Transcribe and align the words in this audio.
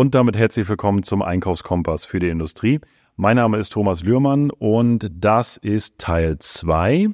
Und 0.00 0.14
damit 0.14 0.34
herzlich 0.34 0.66
willkommen 0.66 1.02
zum 1.02 1.20
Einkaufskompass 1.20 2.06
für 2.06 2.20
die 2.20 2.30
Industrie. 2.30 2.80
Mein 3.16 3.36
Name 3.36 3.58
ist 3.58 3.70
Thomas 3.70 4.02
Lührmann 4.02 4.50
und 4.50 5.10
das 5.12 5.58
ist 5.58 5.98
Teil 5.98 6.38
2 6.38 7.08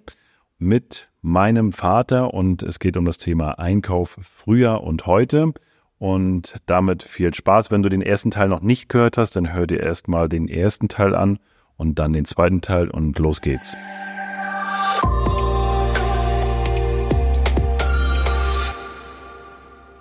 mit 0.59 1.09
meinem 1.21 1.73
Vater 1.73 2.33
und 2.33 2.63
es 2.63 2.79
geht 2.79 2.97
um 2.97 3.05
das 3.05 3.19
Thema 3.19 3.59
Einkauf 3.59 4.17
früher 4.21 4.85
und 4.85 5.05
heute. 5.05 5.53
Und 5.99 6.59
damit 6.67 7.03
viel 7.03 7.35
Spaß. 7.35 7.73
Wenn 7.73 7.83
du 7.83 7.89
den 7.89 8.03
ersten 8.03 8.31
Teil 8.31 8.47
noch 8.47 8.61
nicht 8.61 8.89
gehört 8.89 9.19
hast, 9.19 9.35
dann 9.35 9.53
hör 9.53 9.67
dir 9.67 9.81
erstmal 9.81 10.29
den 10.29 10.47
ersten 10.47 10.87
Teil 10.87 11.17
an 11.17 11.41
und 11.77 11.99
dann 11.99 12.13
den 12.13 12.25
zweiten 12.25 12.61
Teil 12.61 12.89
und 12.89 13.19
los 13.19 13.41
geht's. 13.41 13.77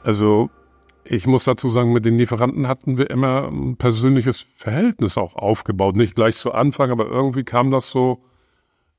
Also 0.03 0.51
ich 1.07 1.27
muss 1.27 1.43
dazu 1.43 1.69
sagen, 1.69 1.93
mit 1.93 2.05
den 2.05 2.17
Lieferanten 2.17 2.67
hatten 2.67 2.97
wir 2.97 3.09
immer 3.09 3.47
ein 3.47 3.77
persönliches 3.77 4.47
Verhältnis 4.55 5.17
auch 5.17 5.35
aufgebaut. 5.35 5.95
Nicht 5.95 6.15
gleich 6.15 6.35
zu 6.35 6.51
Anfang, 6.51 6.89
aber 6.91 7.05
irgendwie 7.05 7.43
kam 7.43 7.69
das 7.69 7.91
so, 7.91 8.23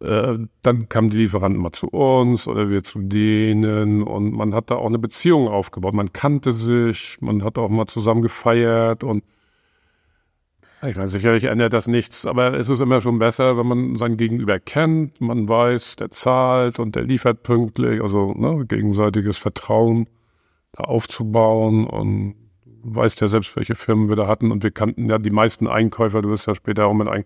äh, 0.01 0.39
dann 0.63 0.89
kamen 0.89 1.11
die 1.11 1.17
Lieferanten 1.19 1.61
mal 1.61 1.73
zu 1.73 1.89
uns 1.89 2.47
oder 2.47 2.71
wir 2.71 2.85
zu 2.85 3.01
denen 3.01 4.03
und 4.03 4.33
man 4.33 4.55
hat 4.55 4.71
da 4.71 4.77
auch 4.77 4.87
eine 4.87 4.99
Beziehung 4.99 5.49
aufgebaut. 5.49 5.95
Man 5.95 6.13
kannte 6.13 6.53
sich, 6.53 7.19
man 7.21 7.43
hat 7.43 7.59
auch 7.59 7.71
mal 7.71 7.87
zusamme 7.87 8.21
gefeiert 8.21 9.03
und 9.03 9.25
ich 10.83 10.95
meine, 10.95 11.09
sicherlich 11.09 11.45
ändert 11.45 11.73
das 11.73 11.89
nichts, 11.89 12.27
aber 12.27 12.55
es 12.55 12.69
ist 12.69 12.81
immer 12.81 13.01
schon 13.01 13.19
besser, 13.19 13.57
wenn 13.57 13.67
man 13.67 13.97
sein 13.97 14.17
Gegenüber 14.19 14.61
kennt, 14.61 15.21
man 15.21 15.49
weiß, 15.49 15.97
der 15.97 16.11
zahlt 16.11 16.79
und 16.79 16.95
der 16.95 17.05
liefert 17.05 17.43
pünktlich, 17.43 18.01
also 18.03 18.35
ne, 18.35 18.65
gegenseitiges 18.67 19.39
Vertrauen 19.39 20.07
aufzubauen 20.77 21.87
und 21.87 22.35
weißt 22.83 23.21
ja 23.21 23.27
selbst, 23.27 23.57
welche 23.57 23.75
Firmen 23.75 24.09
wir 24.09 24.17
da 24.17 24.27
hatten 24.27 24.53
und 24.53 24.63
wir 24.63 24.71
kannten 24.71 25.09
ja 25.09 25.19
die 25.19 25.31
meisten 25.31 25.67
Einkäufer, 25.67 26.23
du 26.23 26.29
wirst 26.29 26.47
ja 26.47 26.55
später 26.55 26.87
auch 26.87 26.95
mit 26.95 27.09
ein, 27.09 27.25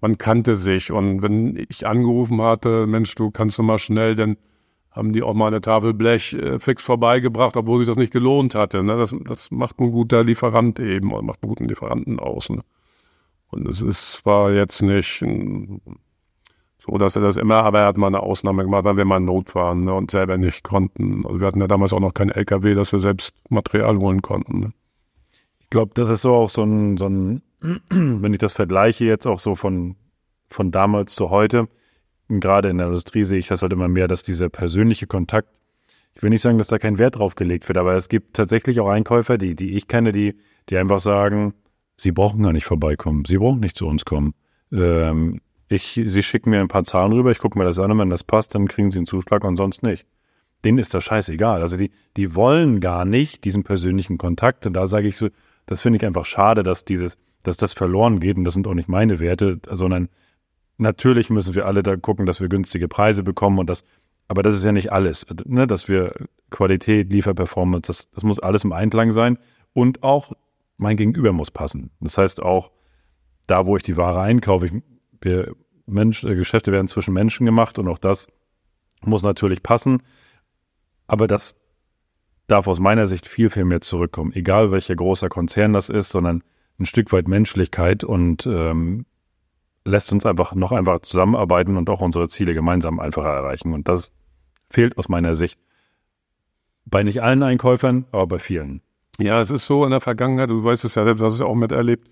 man 0.00 0.18
kannte 0.18 0.56
sich 0.56 0.92
und 0.92 1.22
wenn 1.22 1.56
ich 1.68 1.86
angerufen 1.86 2.40
hatte, 2.40 2.86
Mensch, 2.86 3.14
du 3.14 3.30
kannst 3.30 3.58
du 3.58 3.62
mal 3.62 3.78
schnell, 3.78 4.14
dann 4.14 4.36
haben 4.90 5.12
die 5.12 5.22
auch 5.22 5.34
mal 5.34 5.46
eine 5.46 5.60
Tafel 5.60 5.94
Blech 5.94 6.34
äh, 6.34 6.58
fix 6.58 6.82
vorbeigebracht, 6.82 7.56
obwohl 7.56 7.78
sich 7.78 7.86
das 7.86 7.96
nicht 7.96 8.12
gelohnt 8.12 8.54
hatte. 8.54 8.82
Ne? 8.82 8.96
Das, 8.96 9.14
das 9.24 9.50
macht 9.50 9.80
ein 9.80 9.90
guter 9.90 10.22
Lieferant 10.22 10.78
eben 10.78 11.12
und 11.12 11.24
macht 11.24 11.42
einen 11.42 11.48
guten 11.48 11.66
Lieferanten 11.66 12.20
aus. 12.20 12.50
Ne? 12.50 12.60
Und 13.48 13.66
es 13.68 13.80
ist 13.80 14.12
zwar 14.12 14.52
jetzt 14.52 14.82
nicht 14.82 15.22
ein 15.22 15.80
so 16.84 16.98
dass 16.98 17.16
er 17.16 17.22
das 17.22 17.36
immer, 17.36 17.62
aber 17.62 17.80
er 17.80 17.86
hat 17.86 17.96
mal 17.96 18.08
eine 18.08 18.20
Ausnahme 18.20 18.64
gemacht, 18.64 18.84
weil 18.84 18.96
wir 18.96 19.04
mal 19.04 19.18
in 19.18 19.24
Not 19.24 19.54
waren 19.54 19.84
ne, 19.84 19.94
und 19.94 20.10
selber 20.10 20.36
nicht 20.36 20.64
konnten. 20.64 21.24
Also 21.24 21.40
wir 21.40 21.46
hatten 21.46 21.60
ja 21.60 21.68
damals 21.68 21.92
auch 21.92 22.00
noch 22.00 22.14
kein 22.14 22.30
LKW, 22.30 22.74
dass 22.74 22.92
wir 22.92 22.98
selbst 22.98 23.34
Material 23.48 23.98
holen 23.98 24.22
konnten. 24.22 24.60
Ne. 24.60 24.72
Ich 25.60 25.70
glaube, 25.70 25.92
das 25.94 26.10
ist 26.10 26.22
so 26.22 26.34
auch 26.34 26.48
so 26.48 26.64
ein, 26.64 26.96
so 26.96 27.06
ein, 27.06 27.42
wenn 27.90 28.32
ich 28.32 28.38
das 28.38 28.52
vergleiche 28.52 29.04
jetzt 29.04 29.26
auch 29.26 29.38
so 29.38 29.54
von, 29.54 29.96
von 30.48 30.72
damals 30.72 31.14
zu 31.14 31.30
heute, 31.30 31.68
gerade 32.28 32.70
in 32.70 32.78
der 32.78 32.88
Industrie 32.88 33.24
sehe 33.24 33.38
ich 33.38 33.46
das 33.46 33.62
halt 33.62 33.72
immer 33.72 33.88
mehr, 33.88 34.08
dass 34.08 34.24
dieser 34.24 34.48
persönliche 34.48 35.06
Kontakt, 35.06 35.48
ich 36.14 36.22
will 36.22 36.30
nicht 36.30 36.42
sagen, 36.42 36.58
dass 36.58 36.68
da 36.68 36.78
kein 36.78 36.98
Wert 36.98 37.16
drauf 37.16 37.36
gelegt 37.36 37.68
wird, 37.68 37.78
aber 37.78 37.94
es 37.94 38.08
gibt 38.08 38.34
tatsächlich 38.34 38.80
auch 38.80 38.88
Einkäufer, 38.88 39.38
die, 39.38 39.54
die 39.54 39.76
ich 39.76 39.86
kenne, 39.88 40.12
die, 40.12 40.34
die 40.68 40.76
einfach 40.76 41.00
sagen, 41.00 41.54
sie 41.96 42.12
brauchen 42.12 42.42
gar 42.42 42.52
nicht 42.52 42.64
vorbeikommen, 42.64 43.24
sie 43.24 43.38
brauchen 43.38 43.60
nicht 43.60 43.76
zu 43.76 43.86
uns 43.86 44.04
kommen. 44.04 44.34
Ähm, 44.72 45.40
ich, 45.72 46.00
sie 46.04 46.22
schicken 46.22 46.50
mir 46.50 46.60
ein 46.60 46.68
paar 46.68 46.84
Zahlen 46.84 47.12
rüber, 47.12 47.30
ich 47.30 47.38
gucke 47.38 47.58
mir 47.58 47.64
das 47.64 47.78
an 47.78 47.90
und 47.90 47.98
wenn 47.98 48.10
das 48.10 48.24
passt, 48.24 48.54
dann 48.54 48.68
kriegen 48.68 48.90
sie 48.90 48.98
einen 48.98 49.06
Zuschlag 49.06 49.42
und 49.44 49.56
sonst 49.56 49.82
nicht. 49.82 50.06
Denen 50.64 50.78
ist 50.78 50.94
das 50.94 51.04
scheißegal. 51.04 51.62
Also 51.62 51.76
die, 51.76 51.90
die 52.16 52.34
wollen 52.34 52.80
gar 52.80 53.04
nicht 53.04 53.44
diesen 53.44 53.64
persönlichen 53.64 54.18
Kontakt. 54.18 54.66
Und 54.66 54.74
da 54.74 54.86
sage 54.86 55.08
ich 55.08 55.16
so, 55.16 55.28
das 55.66 55.80
finde 55.80 55.96
ich 55.96 56.04
einfach 56.04 56.24
schade, 56.24 56.62
dass 56.62 56.84
dieses, 56.84 57.16
dass 57.42 57.56
das 57.56 57.72
verloren 57.72 58.20
geht. 58.20 58.36
Und 58.36 58.44
das 58.44 58.54
sind 58.54 58.68
auch 58.68 58.74
nicht 58.74 58.88
meine 58.88 59.18
Werte, 59.18 59.58
sondern 59.70 60.08
natürlich 60.78 61.30
müssen 61.30 61.54
wir 61.54 61.66
alle 61.66 61.82
da 61.82 61.96
gucken, 61.96 62.26
dass 62.26 62.40
wir 62.40 62.48
günstige 62.48 62.86
Preise 62.86 63.22
bekommen 63.22 63.58
und 63.58 63.70
das, 63.70 63.84
aber 64.28 64.42
das 64.42 64.54
ist 64.54 64.64
ja 64.64 64.72
nicht 64.72 64.92
alles, 64.92 65.26
ne? 65.46 65.66
dass 65.66 65.88
wir 65.88 66.14
Qualität, 66.50 67.12
Lieferperformance, 67.12 67.86
das, 67.86 68.10
das 68.10 68.22
muss 68.22 68.38
alles 68.38 68.64
im 68.64 68.72
Einklang 68.72 69.12
sein 69.12 69.38
und 69.72 70.02
auch 70.02 70.32
mein 70.76 70.96
Gegenüber 70.96 71.32
muss 71.32 71.50
passen. 71.50 71.90
Das 72.00 72.18
heißt 72.18 72.42
auch, 72.42 72.70
da 73.46 73.66
wo 73.66 73.76
ich 73.76 73.82
die 73.82 73.96
Ware 73.96 74.20
einkaufe, 74.20 74.66
ich 74.66 74.72
wir 75.22 75.54
Mensch, 75.86 76.24
äh, 76.24 76.34
Geschäfte 76.34 76.72
werden 76.72 76.88
zwischen 76.88 77.14
Menschen 77.14 77.46
gemacht 77.46 77.78
und 77.78 77.88
auch 77.88 77.98
das 77.98 78.28
muss 79.04 79.22
natürlich 79.22 79.62
passen. 79.62 80.02
Aber 81.06 81.26
das 81.26 81.56
darf 82.46 82.66
aus 82.66 82.80
meiner 82.80 83.06
Sicht 83.06 83.26
viel, 83.26 83.50
viel 83.50 83.64
mehr 83.64 83.80
zurückkommen. 83.80 84.32
Egal 84.32 84.70
welcher 84.70 84.94
großer 84.94 85.28
Konzern 85.28 85.72
das 85.72 85.88
ist, 85.88 86.10
sondern 86.10 86.42
ein 86.78 86.86
Stück 86.86 87.12
weit 87.12 87.28
Menschlichkeit 87.28 88.04
und 88.04 88.46
ähm, 88.46 89.06
lässt 89.84 90.12
uns 90.12 90.26
einfach 90.26 90.54
noch 90.54 90.72
einfach 90.72 91.00
zusammenarbeiten 91.00 91.76
und 91.76 91.88
auch 91.90 92.00
unsere 92.00 92.28
Ziele 92.28 92.54
gemeinsam 92.54 93.00
einfacher 93.00 93.30
erreichen. 93.30 93.72
Und 93.72 93.88
das 93.88 94.12
fehlt 94.70 94.98
aus 94.98 95.08
meiner 95.08 95.34
Sicht 95.34 95.60
bei 96.84 97.02
nicht 97.02 97.22
allen 97.22 97.42
Einkäufern, 97.42 98.06
aber 98.12 98.26
bei 98.26 98.38
vielen. 98.38 98.82
Ja, 99.18 99.40
es 99.40 99.50
ist 99.50 99.66
so 99.66 99.84
in 99.84 99.90
der 99.90 100.00
Vergangenheit, 100.00 100.50
du 100.50 100.64
weißt 100.64 100.84
es 100.84 100.94
ja, 100.94 101.04
du 101.04 101.24
hast 101.24 101.34
es 101.34 101.40
ja 101.40 101.46
auch 101.46 101.54
miterlebt, 101.54 102.10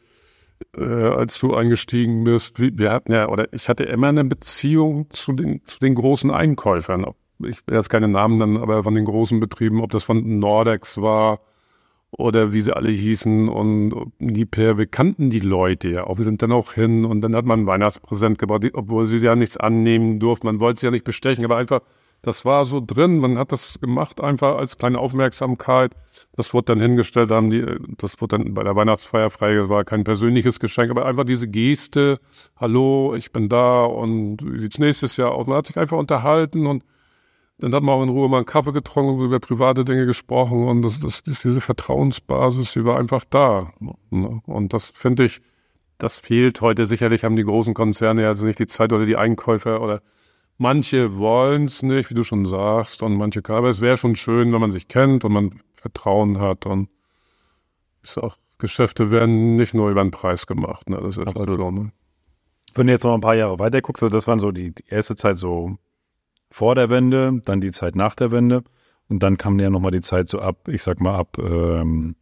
äh, 0.76 0.84
als 0.84 1.38
du 1.38 1.54
eingestiegen 1.54 2.24
bist, 2.24 2.58
wir 2.58 2.92
hatten 2.92 3.12
ja, 3.12 3.28
oder 3.28 3.52
ich 3.52 3.68
hatte 3.68 3.84
immer 3.84 4.08
eine 4.08 4.24
Beziehung 4.24 5.08
zu 5.10 5.32
den, 5.32 5.62
zu 5.66 5.78
den 5.80 5.94
großen 5.94 6.30
Einkäufern. 6.30 7.06
Ich 7.40 7.66
will 7.66 7.76
jetzt 7.76 7.90
keine 7.90 8.08
Namen 8.08 8.38
nennen, 8.38 8.58
aber 8.58 8.82
von 8.82 8.94
den 8.94 9.04
großen 9.04 9.40
Betrieben, 9.40 9.80
ob 9.82 9.90
das 9.90 10.04
von 10.04 10.38
Nordex 10.38 11.00
war 11.00 11.40
oder 12.10 12.52
wie 12.52 12.60
sie 12.60 12.74
alle 12.74 12.90
hießen 12.90 13.48
und 13.48 13.94
Niper, 14.18 14.78
wir 14.78 14.86
kannten 14.86 15.30
die 15.30 15.40
Leute 15.40 15.88
ja 15.88 16.04
auch. 16.04 16.18
Wir 16.18 16.24
sind 16.24 16.42
dann 16.42 16.52
auch 16.52 16.72
hin 16.72 17.04
und 17.04 17.20
dann 17.20 17.34
hat 17.36 17.44
man 17.44 17.60
ein 17.60 17.66
Weihnachtspräsent 17.66 18.38
gebracht, 18.38 18.64
obwohl 18.74 19.06
sie 19.06 19.18
ja 19.18 19.36
nichts 19.36 19.56
annehmen 19.56 20.18
durften. 20.18 20.46
Man 20.46 20.60
wollte 20.60 20.80
sie 20.80 20.86
ja 20.86 20.90
nicht 20.90 21.04
bestechen, 21.04 21.44
aber 21.44 21.56
einfach 21.56 21.80
das 22.22 22.44
war 22.44 22.64
so 22.66 22.82
drin, 22.84 23.18
man 23.18 23.38
hat 23.38 23.50
das 23.50 23.80
gemacht 23.80 24.20
einfach 24.20 24.58
als 24.58 24.76
kleine 24.76 24.98
Aufmerksamkeit. 24.98 25.96
Das 26.36 26.52
wurde 26.52 26.66
dann 26.66 26.80
hingestellt, 26.80 27.30
haben 27.30 27.50
die, 27.50 27.64
das 27.96 28.20
wurde 28.20 28.38
dann 28.38 28.52
bei 28.52 28.62
der 28.62 28.76
Weihnachtsfeier 28.76 29.30
frei, 29.30 29.68
war 29.70 29.84
kein 29.84 30.04
persönliches 30.04 30.60
Geschenk, 30.60 30.90
aber 30.90 31.06
einfach 31.06 31.24
diese 31.24 31.48
Geste, 31.48 32.18
hallo, 32.56 33.14
ich 33.16 33.32
bin 33.32 33.48
da 33.48 33.82
und 33.82 34.38
wie 34.44 34.58
sieht's 34.58 34.78
nächstes 34.78 35.16
Jahr 35.16 35.32
aus? 35.32 35.46
Man 35.46 35.56
hat 35.56 35.66
sich 35.66 35.78
einfach 35.78 35.96
unterhalten 35.96 36.66
und 36.66 36.84
dann 37.58 37.74
hat 37.74 37.82
man 37.82 37.94
auch 37.94 38.02
in 38.02 38.08
Ruhe 38.10 38.28
mal 38.28 38.38
einen 38.38 38.46
Kaffee 38.46 38.72
getrunken, 38.72 39.22
über 39.24 39.40
private 39.40 39.84
Dinge 39.84 40.04
gesprochen 40.06 40.66
und 40.66 40.82
das, 40.82 41.00
das, 41.00 41.22
diese 41.22 41.60
Vertrauensbasis, 41.60 42.72
die 42.74 42.84
war 42.84 42.98
einfach 42.98 43.24
da. 43.28 43.72
Ne? 44.10 44.40
Und 44.46 44.72
das 44.72 44.90
finde 44.90 45.24
ich, 45.24 45.40
das 45.98 46.18
fehlt 46.18 46.60
heute. 46.60 46.86
Sicherlich 46.86 47.24
haben 47.24 47.36
die 47.36 47.44
großen 47.44 47.74
Konzerne 47.74 48.26
also 48.26 48.46
nicht 48.46 48.58
die 48.58 48.66
Zeit 48.66 48.92
oder 48.92 49.04
die 49.04 49.16
Einkäufer 49.16 49.82
oder 49.82 50.00
Manche 50.62 51.16
wollen 51.16 51.64
es 51.64 51.82
nicht, 51.82 52.10
wie 52.10 52.14
du 52.14 52.22
schon 52.22 52.44
sagst, 52.44 53.02
und 53.02 53.16
manche. 53.16 53.40
Aber 53.48 53.70
es 53.70 53.80
wäre 53.80 53.96
schon 53.96 54.14
schön, 54.14 54.52
wenn 54.52 54.60
man 54.60 54.70
sich 54.70 54.88
kennt 54.88 55.24
und 55.24 55.32
man 55.32 55.62
Vertrauen 55.74 56.38
hat. 56.38 56.66
Und 56.66 56.90
ist 58.02 58.18
auch, 58.18 58.36
Geschäfte 58.58 59.10
werden 59.10 59.56
nicht 59.56 59.72
nur 59.72 59.90
über 59.90 60.02
den 60.02 60.10
Preis 60.10 60.46
gemacht. 60.46 60.90
Ne? 60.90 61.00
Das 61.00 61.16
ist 61.16 61.34
halt 61.34 61.48
so, 61.48 61.70
ne? 61.70 61.92
Wenn 62.74 62.86
du 62.86 62.92
jetzt 62.92 63.04
noch 63.04 63.14
ein 63.14 63.22
paar 63.22 63.36
Jahre 63.36 63.58
weiter 63.58 63.80
guckst, 63.80 64.02
also 64.02 64.12
das 64.12 64.28
waren 64.28 64.38
so 64.38 64.52
die, 64.52 64.74
die 64.74 64.84
erste 64.86 65.16
Zeit 65.16 65.38
so 65.38 65.78
vor 66.50 66.74
der 66.74 66.90
Wende, 66.90 67.40
dann 67.46 67.62
die 67.62 67.72
Zeit 67.72 67.96
nach 67.96 68.14
der 68.14 68.30
Wende 68.30 68.62
und 69.08 69.22
dann 69.22 69.38
kam 69.38 69.58
ja 69.60 69.70
nochmal 69.70 69.92
die 69.92 70.02
Zeit 70.02 70.28
so 70.28 70.40
ab, 70.40 70.68
ich 70.68 70.82
sag 70.82 71.00
mal 71.00 71.14
ab, 71.14 71.38
ähm, 71.38 72.16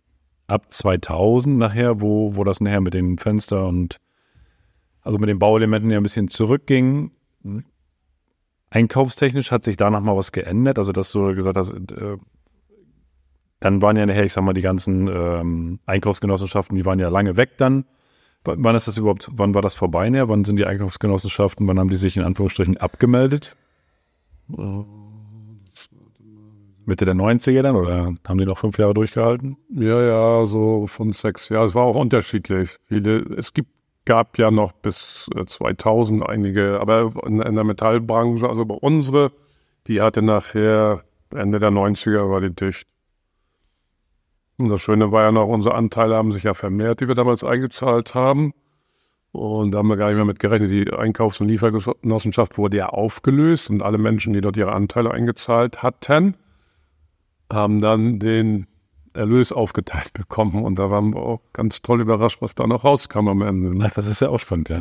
ab 0.47 0.71
2000 0.71 1.59
nachher, 1.59 2.01
wo, 2.01 2.37
wo 2.37 2.45
das 2.45 2.61
nachher 2.61 2.83
mit 2.83 2.95
den 2.95 3.19
Fenster 3.19 3.67
und 3.67 3.99
also 5.03 5.19
mit 5.19 5.29
den 5.29 5.41
Bauelementen 5.41 5.91
ja 5.91 5.97
ein 5.97 6.05
bisschen 6.05 6.29
zurückging. 6.29 7.11
Einkaufstechnisch 8.71 9.51
hat 9.51 9.65
sich 9.65 9.77
da 9.77 9.91
nochmal 9.91 10.17
was 10.17 10.33
geändert? 10.33 10.79
Also, 10.79 10.93
dass 10.93 11.13
du 11.13 11.35
gesagt 11.35 11.57
hast, 11.57 11.73
äh, 11.73 12.17
dann 13.61 13.83
waren 13.83 13.97
ja 13.97 14.07
nachher, 14.07 14.25
ich 14.25 14.33
sag 14.33 14.45
mal, 14.45 14.53
die 14.53 14.63
ganzen 14.63 15.09
ähm, 15.09 15.81
Einkaufsgenossenschaften, 15.87 16.77
die 16.77 16.85
waren 16.85 16.99
ja 16.99 17.09
lange 17.09 17.37
weg 17.37 17.59
dann. 17.59 17.85
Wann 18.45 18.77
ist 18.77 18.89
das 18.89 18.97
überhaupt, 18.97 19.29
wann 19.33 19.55
war 19.55 19.63
das 19.63 19.75
vorbei 19.75 20.09
näher? 20.09 20.29
Wann 20.29 20.45
sind 20.45 20.57
die 20.57 20.65
Einkaufsgenossenschaften, 20.65 21.67
wann 21.67 21.79
haben 21.79 21.91
die 21.91 21.97
sich 21.97 22.17
in 22.17 22.23
Anführungsstrichen 22.23 22.77
abgemeldet? 22.77 23.57
Mitte 26.87 27.05
der 27.05 27.15
90er 27.15 27.63
dann 27.63 27.77
oder 27.77 28.15
haben 28.27 28.39
die 28.39 28.47
noch 28.47 28.59
fünf 28.59 28.79
Jahre 28.79 28.95
durchgehalten? 28.95 29.59
Ja, 29.75 30.01
ja, 30.01 30.47
so 30.47 30.87
fünf, 30.87 31.19
sechs 31.19 31.49
Jahre. 31.51 31.67
Es 31.67 31.75
war 31.75 31.85
auch 31.85 31.97
unterschiedlich. 31.97 32.77
Viele, 32.87 33.19
es 33.37 33.53
gibt 33.53 33.71
gab 34.09 34.39
ja 34.39 34.51
noch 34.51 34.73
bis 34.73 35.29
2000 35.47 36.23
äh, 36.23 36.27
einige, 36.27 36.81
aber 36.81 37.13
in, 37.27 37.43
in 37.43 37.55
der 37.55 37.65
Metallbranche, 37.65 38.49
also 38.49 38.65
bei 38.65 38.75
unsere, 38.75 39.33
die 39.87 40.01
hatte 40.01 40.23
nachher 40.23 41.05
Ende 41.31 41.59
der 41.59 41.71
90er 41.71 42.31
war 42.31 42.41
die 42.41 42.55
dicht. 42.55 42.89
Und 44.57 44.71
das 44.71 44.81
Schöne 44.81 45.13
war 45.13 45.25
ja 45.25 45.31
noch, 45.31 45.47
unsere 45.47 45.75
Anteile 45.75 46.17
haben 46.17 46.33
sich 46.33 46.45
ja 46.45 46.55
vermehrt, 46.55 47.01
die 47.01 47.07
wir 47.07 47.15
damals 47.15 47.45
eingezahlt 47.45 48.15
haben. 48.15 48.55
Und 49.33 49.73
da 49.73 49.79
haben 49.79 49.89
wir 49.89 49.99
gar 49.99 50.07
nicht 50.07 50.17
mehr 50.17 50.25
mit 50.25 50.39
gerechnet. 50.39 50.71
Die 50.71 50.91
Einkaufs- 50.91 51.43
und 51.43 51.49
Liefergenossenschaft 51.49 52.57
wurde 52.57 52.79
ja 52.79 52.89
aufgelöst 52.89 53.69
und 53.69 53.83
alle 53.83 53.99
Menschen, 53.99 54.33
die 54.33 54.41
dort 54.41 54.57
ihre 54.57 54.73
Anteile 54.73 55.11
eingezahlt 55.11 55.83
hatten, 55.83 56.35
haben 57.53 57.83
dann 57.83 58.19
den 58.21 58.68
Erlös 59.19 59.53
aufgeteilt 59.53 60.13
bekommen. 60.13 60.65
Und 60.65 60.79
da 60.79 60.91
waren 60.91 61.15
wir 61.15 61.21
auch 61.21 61.41
ganz 61.53 61.83
toll 61.83 62.01
überrascht, 62.01 62.41
was 62.41 62.55
da 62.55 62.67
noch 62.67 62.85
rauskam 62.85 63.29
am 63.29 63.43
Ende. 63.43 63.77
Ne? 63.77 63.87
Ach, 63.89 63.95
das 63.95 64.07
ist 64.07 64.21
ja 64.21 64.31
auch 64.31 64.41
spannend, 64.41 64.69
ja. 64.69 64.81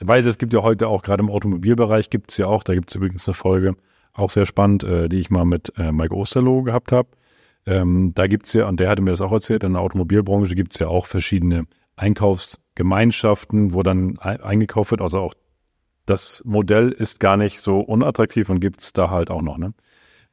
Ich 0.00 0.08
weiß, 0.08 0.26
es 0.26 0.38
gibt 0.38 0.52
ja 0.52 0.62
heute 0.62 0.88
auch, 0.88 1.02
gerade 1.02 1.22
im 1.22 1.30
Automobilbereich 1.30 2.10
gibt 2.10 2.30
es 2.30 2.38
ja 2.38 2.46
auch, 2.46 2.64
da 2.64 2.74
gibt 2.74 2.90
es 2.90 2.96
übrigens 2.96 3.28
eine 3.28 3.34
Folge, 3.34 3.76
auch 4.14 4.30
sehr 4.30 4.46
spannend, 4.46 4.84
äh, 4.84 5.08
die 5.08 5.18
ich 5.18 5.30
mal 5.30 5.44
mit 5.44 5.72
äh, 5.76 5.92
Mike 5.92 6.14
Osterloh 6.14 6.62
gehabt 6.62 6.92
habe. 6.92 7.08
Ähm, 7.66 8.12
da 8.14 8.26
gibt 8.26 8.46
es 8.46 8.52
ja, 8.52 8.68
und 8.68 8.80
der 8.80 8.88
hatte 8.88 9.02
mir 9.02 9.10
das 9.10 9.20
auch 9.20 9.32
erzählt, 9.32 9.62
in 9.62 9.74
der 9.74 9.82
Automobilbranche 9.82 10.54
gibt 10.54 10.72
es 10.72 10.80
ja 10.80 10.88
auch 10.88 11.06
verschiedene 11.06 11.66
Einkaufsgemeinschaften, 11.96 13.74
wo 13.74 13.82
dann 13.82 14.18
eingekauft 14.18 14.90
wird. 14.90 15.02
Also 15.02 15.20
auch 15.20 15.34
das 16.06 16.42
Modell 16.44 16.90
ist 16.90 17.20
gar 17.20 17.36
nicht 17.36 17.60
so 17.60 17.80
unattraktiv 17.80 18.50
und 18.50 18.60
gibt 18.60 18.80
es 18.80 18.92
da 18.92 19.10
halt 19.10 19.30
auch 19.30 19.42
noch. 19.42 19.58
Ne? 19.58 19.72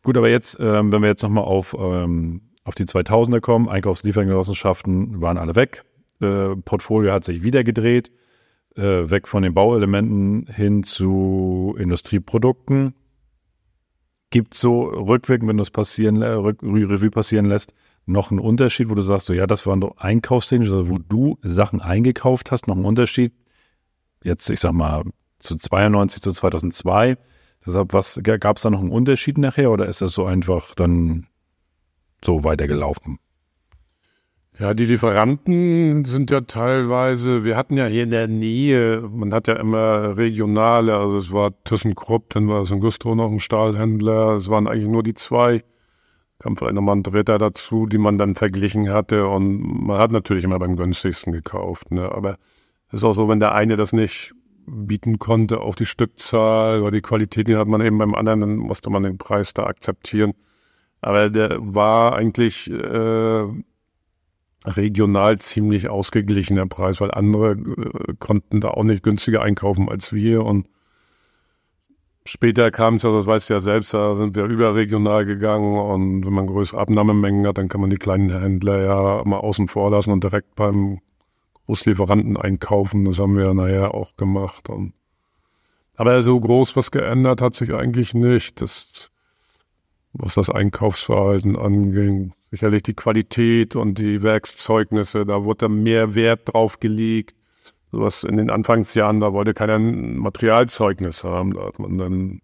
Gut, 0.03 0.17
aber 0.17 0.29
jetzt, 0.29 0.57
ähm, 0.59 0.91
wenn 0.91 1.01
wir 1.01 1.09
jetzt 1.09 1.23
nochmal 1.23 1.43
auf, 1.43 1.75
ähm, 1.77 2.41
auf 2.69 2.75
die 2.75 2.85
2000er 2.85 3.41
kommen, 3.41 3.67
Einkaufsliefergenossenschaften 3.67 5.21
waren 5.21 5.39
alle 5.39 5.55
weg. 5.55 5.83
Äh, 6.21 6.55
Portfolio 6.55 7.11
hat 7.11 7.23
sich 7.23 7.41
wieder 7.41 7.63
gedreht, 7.63 8.11
äh, 8.75 9.09
weg 9.09 9.27
von 9.27 9.41
den 9.41 9.55
Bauelementen 9.55 10.45
hin 10.45 10.83
zu 10.83 11.75
Industrieprodukten. 11.79 12.93
Gibt 14.29 14.53
so 14.53 14.83
rückwirkend, 14.83 15.49
wenn 15.49 15.57
du 15.57 15.63
es 15.63 15.71
passieren, 15.71 16.21
äh, 16.21 16.27
Revue 16.27 17.09
passieren 17.09 17.45
lässt, 17.45 17.73
noch 18.05 18.29
einen 18.29 18.39
Unterschied, 18.39 18.91
wo 18.91 18.93
du 18.93 19.01
sagst, 19.01 19.25
so 19.25 19.33
ja, 19.33 19.47
das 19.47 19.65
waren 19.65 19.81
doch 19.81 19.97
Einkaufstechnisch, 19.97 20.69
also 20.69 20.89
wo 20.89 20.99
du 20.99 21.39
Sachen 21.41 21.81
eingekauft 21.81 22.51
hast, 22.51 22.67
noch 22.67 22.75
einen 22.75 22.85
Unterschied? 22.85 23.33
Jetzt, 24.23 24.47
ich 24.51 24.59
sag 24.59 24.73
mal, 24.73 25.05
zu 25.39 25.55
92 25.55 26.21
zu 26.21 26.31
2002. 26.33 27.17
Deshalb, 27.65 27.93
was 27.93 28.19
gab 28.21 28.57
es 28.57 28.61
da 28.61 28.69
noch 28.69 28.81
einen 28.81 28.91
Unterschied 28.91 29.39
nachher 29.39 29.71
oder 29.71 29.87
ist 29.87 30.01
das 30.01 30.11
so 30.11 30.25
einfach 30.25 30.75
dann 30.75 31.25
so 32.23 32.43
weitergelaufen? 32.43 33.19
Ja, 34.59 34.73
die 34.73 34.83
Lieferanten 34.83 36.03
sind 36.03 36.31
ja 36.31 36.41
teilweise, 36.41 37.45
wir 37.45 37.55
hatten 37.55 37.77
ja 37.77 37.85
hier 37.85 38.03
in 38.03 38.11
der 38.11 38.27
Nähe, 38.27 39.01
man 39.09 39.33
hat 39.33 39.47
ja 39.47 39.55
immer 39.55 40.17
regionale, 40.17 40.97
also 40.97 41.15
es 41.15 41.31
war 41.31 41.51
ThyssenKrupp, 41.63 42.31
dann 42.31 42.49
war 42.49 42.61
es 42.61 42.71
in 42.71 42.81
Gusto 42.81 43.15
noch 43.15 43.31
ein 43.31 43.39
Stahlhändler, 43.39 44.33
es 44.33 44.49
waren 44.49 44.67
eigentlich 44.67 44.89
nur 44.89 45.01
die 45.01 45.13
zwei, 45.13 45.63
kam 46.39 46.57
vielleicht 46.57 46.75
nochmal 46.75 46.97
ein 46.97 47.03
dritter 47.03 47.37
dazu, 47.37 47.85
die 47.85 47.97
man 47.97 48.17
dann 48.17 48.35
verglichen 48.35 48.91
hatte 48.91 49.27
und 49.27 49.61
man 49.61 49.97
hat 49.97 50.11
natürlich 50.11 50.43
immer 50.43 50.59
beim 50.59 50.75
günstigsten 50.75 51.31
gekauft, 51.31 51.91
ne? 51.91 52.11
aber 52.11 52.37
es 52.89 52.95
ist 52.95 53.03
auch 53.05 53.13
so, 53.13 53.29
wenn 53.29 53.39
der 53.39 53.55
eine 53.55 53.77
das 53.77 53.93
nicht 53.93 54.33
bieten 54.67 55.19
konnte 55.19 55.61
auf 55.61 55.75
die 55.75 55.85
Stückzahl 55.85 56.81
oder 56.81 56.91
die 56.91 57.01
Qualität, 57.01 57.47
die 57.47 57.55
hat 57.55 57.69
man 57.69 57.79
eben 57.79 57.97
beim 57.97 58.13
anderen, 58.13 58.41
dann 58.41 58.55
musste 58.57 58.89
man 58.89 59.03
den 59.03 59.17
Preis 59.17 59.53
da 59.53 59.63
akzeptieren. 59.63 60.33
Aber 61.01 61.29
der 61.29 61.57
war 61.59 62.15
eigentlich 62.15 62.69
äh, 62.69 63.43
regional 64.65 65.39
ziemlich 65.39 65.89
ausgeglichen, 65.89 66.55
der 66.55 66.65
Preis, 66.65 66.99
weil 66.99 67.11
andere 67.11 67.51
äh, 67.51 68.13
konnten 68.19 68.61
da 68.61 68.69
auch 68.69 68.83
nicht 68.83 69.03
günstiger 69.03 69.41
einkaufen 69.41 69.89
als 69.89 70.11
wir. 70.13 70.43
Und 70.43 70.67
später 72.25 72.69
kam 72.71 72.95
es 72.95 73.03
ja, 73.03 73.11
das 73.11 73.25
weißt 73.25 73.49
du 73.49 73.53
ja 73.53 73.59
selbst, 73.59 73.93
da 73.93 74.15
sind 74.15 74.35
wir 74.35 74.45
überregional 74.45 75.25
gegangen 75.25 75.77
und 75.77 76.25
wenn 76.25 76.33
man 76.33 76.47
größere 76.47 76.79
Abnahmemengen 76.79 77.47
hat, 77.47 77.57
dann 77.57 77.69
kann 77.69 77.81
man 77.81 77.89
die 77.89 77.97
kleinen 77.97 78.29
Händler 78.29 78.83
ja 78.83 79.23
mal 79.25 79.39
außen 79.39 79.67
vor 79.67 79.91
lassen 79.91 80.11
und 80.11 80.23
direkt 80.23 80.55
beim 80.55 80.99
Großlieferanten 81.65 82.35
einkaufen. 82.35 83.05
Das 83.05 83.19
haben 83.19 83.37
wir 83.37 83.45
ja 83.45 83.53
nachher 83.53 83.93
auch 83.93 84.15
gemacht. 84.17 84.69
Und 84.69 84.93
aber 85.95 86.21
so 86.21 86.39
groß 86.39 86.75
was 86.75 86.91
geändert 86.91 87.41
hat 87.41 87.55
sich 87.55 87.73
eigentlich 87.73 88.13
nicht. 88.13 88.61
Das, 88.61 89.11
was 90.13 90.35
das 90.35 90.49
Einkaufsverhalten 90.49 91.55
anging, 91.55 92.33
sicherlich 92.51 92.83
die 92.83 92.95
Qualität 92.95 93.75
und 93.75 93.99
die 93.99 94.21
Werkszeugnisse, 94.21 95.25
da 95.25 95.43
wurde 95.43 95.69
mehr 95.69 96.15
Wert 96.15 96.53
drauf 96.53 96.79
gelegt. 96.79 97.35
Sowas 97.91 98.23
in 98.23 98.37
den 98.37 98.49
Anfangsjahren, 98.49 99.19
da 99.19 99.33
wollte 99.33 99.53
keiner 99.53 99.75
ein 99.75 100.17
Materialzeugnis 100.17 101.23
haben. 101.23 101.53
Da 101.53 101.65
hat 101.65 101.79
man 101.79 101.97
dann 101.97 102.41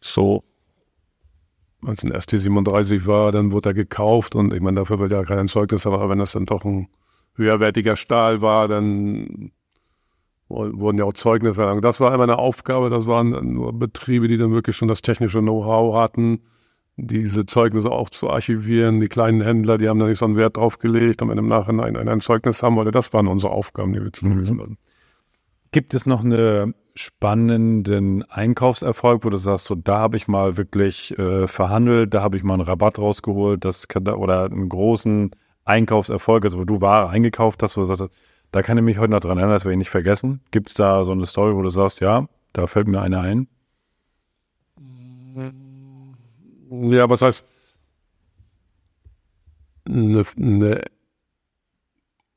so, 0.00 0.44
als 1.84 2.04
ein 2.04 2.12
ST37 2.12 3.06
war, 3.06 3.32
dann 3.32 3.52
wurde 3.52 3.70
er 3.70 3.74
gekauft 3.74 4.34
und 4.34 4.52
ich 4.52 4.60
meine, 4.60 4.76
dafür 4.76 5.00
will 5.00 5.10
ja 5.10 5.24
kein 5.24 5.48
Zeugnis 5.48 5.84
haben, 5.84 5.94
aber 5.94 6.08
wenn 6.08 6.18
das 6.18 6.32
dann 6.32 6.46
doch 6.46 6.64
ein 6.64 6.88
höherwertiger 7.34 7.96
Stahl 7.96 8.42
war, 8.42 8.68
dann 8.68 9.52
wurden 10.50 10.98
ja 10.98 11.04
auch 11.04 11.12
Zeugnisse 11.12 11.54
verlangt. 11.54 11.84
Das 11.84 12.00
war 12.00 12.12
immer 12.12 12.24
eine 12.24 12.38
Aufgabe, 12.38 12.90
das 12.90 13.06
waren 13.06 13.54
nur 13.54 13.72
Betriebe, 13.72 14.28
die 14.28 14.36
dann 14.36 14.52
wirklich 14.52 14.76
schon 14.76 14.88
das 14.88 15.00
technische 15.00 15.40
Know-how 15.40 15.94
hatten, 15.94 16.40
diese 16.96 17.46
Zeugnisse 17.46 17.90
auch 17.90 18.10
zu 18.10 18.28
archivieren. 18.28 19.00
Die 19.00 19.08
kleinen 19.08 19.40
Händler, 19.40 19.78
die 19.78 19.88
haben 19.88 20.00
da 20.00 20.06
nicht 20.06 20.18
so 20.18 20.26
einen 20.26 20.36
Wert 20.36 20.56
drauf 20.56 20.78
gelegt, 20.78 21.20
damit 21.20 21.38
im 21.38 21.48
Nachhinein 21.48 21.96
ein, 21.96 22.20
Zeugnis 22.20 22.62
haben 22.62 22.76
wollte. 22.76 22.90
Das 22.90 23.12
waren 23.12 23.28
unsere 23.28 23.52
Aufgaben, 23.52 23.92
die 23.92 24.02
wir 24.02 24.12
zu 24.12 24.26
lösen 24.26 24.60
hatten. 24.60 24.78
Gibt 25.72 25.94
es 25.94 26.04
noch 26.04 26.24
einen 26.24 26.74
spannenden 26.96 28.24
Einkaufserfolg, 28.28 29.24
wo 29.24 29.30
du 29.30 29.36
sagst, 29.36 29.66
so 29.66 29.76
da 29.76 29.98
habe 29.98 30.16
ich 30.16 30.26
mal 30.26 30.56
wirklich 30.56 31.16
äh, 31.16 31.46
verhandelt, 31.46 32.12
da 32.12 32.22
habe 32.22 32.36
ich 32.36 32.42
mal 32.42 32.54
einen 32.54 32.62
Rabatt 32.62 32.98
rausgeholt, 32.98 33.64
das 33.64 33.86
kann 33.86 34.04
da, 34.04 34.14
oder 34.14 34.46
einen 34.46 34.68
großen 34.68 35.30
Einkaufserfolg, 35.64 36.44
also 36.44 36.58
wo 36.58 36.64
du 36.64 36.80
Ware 36.80 37.08
eingekauft 37.08 37.62
hast, 37.62 37.76
wo 37.76 37.82
du 37.82 37.86
sagst, 37.86 38.08
da 38.52 38.62
kann 38.62 38.78
ich 38.78 38.84
mich 38.84 38.98
heute 38.98 39.12
noch 39.12 39.20
dran 39.20 39.38
erinnern, 39.38 39.54
das 39.54 39.64
werde 39.64 39.74
ich 39.74 39.78
nicht 39.78 39.90
vergessen. 39.90 40.40
Gibt 40.50 40.68
es 40.68 40.74
da 40.74 41.04
so 41.04 41.12
eine 41.12 41.26
Story, 41.26 41.54
wo 41.54 41.62
du 41.62 41.68
sagst, 41.68 42.00
ja, 42.00 42.28
da 42.52 42.66
fällt 42.66 42.88
mir 42.88 43.00
eine 43.00 43.20
ein? 43.20 43.48
Ja, 46.70 47.08
was 47.08 47.22
heißt 47.22 47.46
eine, 49.86 50.24
eine 50.36 50.82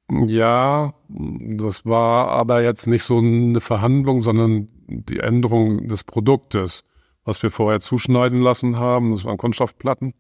ja, 0.10 0.94
das 1.08 1.86
war 1.86 2.28
aber 2.30 2.62
jetzt 2.62 2.88
nicht 2.88 3.04
so 3.04 3.18
eine 3.18 3.62
Verhandlung, 3.62 4.22
sondern 4.22 4.68
die 4.88 5.20
Änderung 5.20 5.88
des 5.88 6.04
Produktes, 6.04 6.84
was 7.24 7.42
wir 7.42 7.50
vorher 7.50 7.80
zuschneiden 7.80 8.42
lassen 8.42 8.78
haben. 8.78 9.12
Das 9.12 9.26
waren 9.26 9.38
Kunststoffplatten 9.38 10.14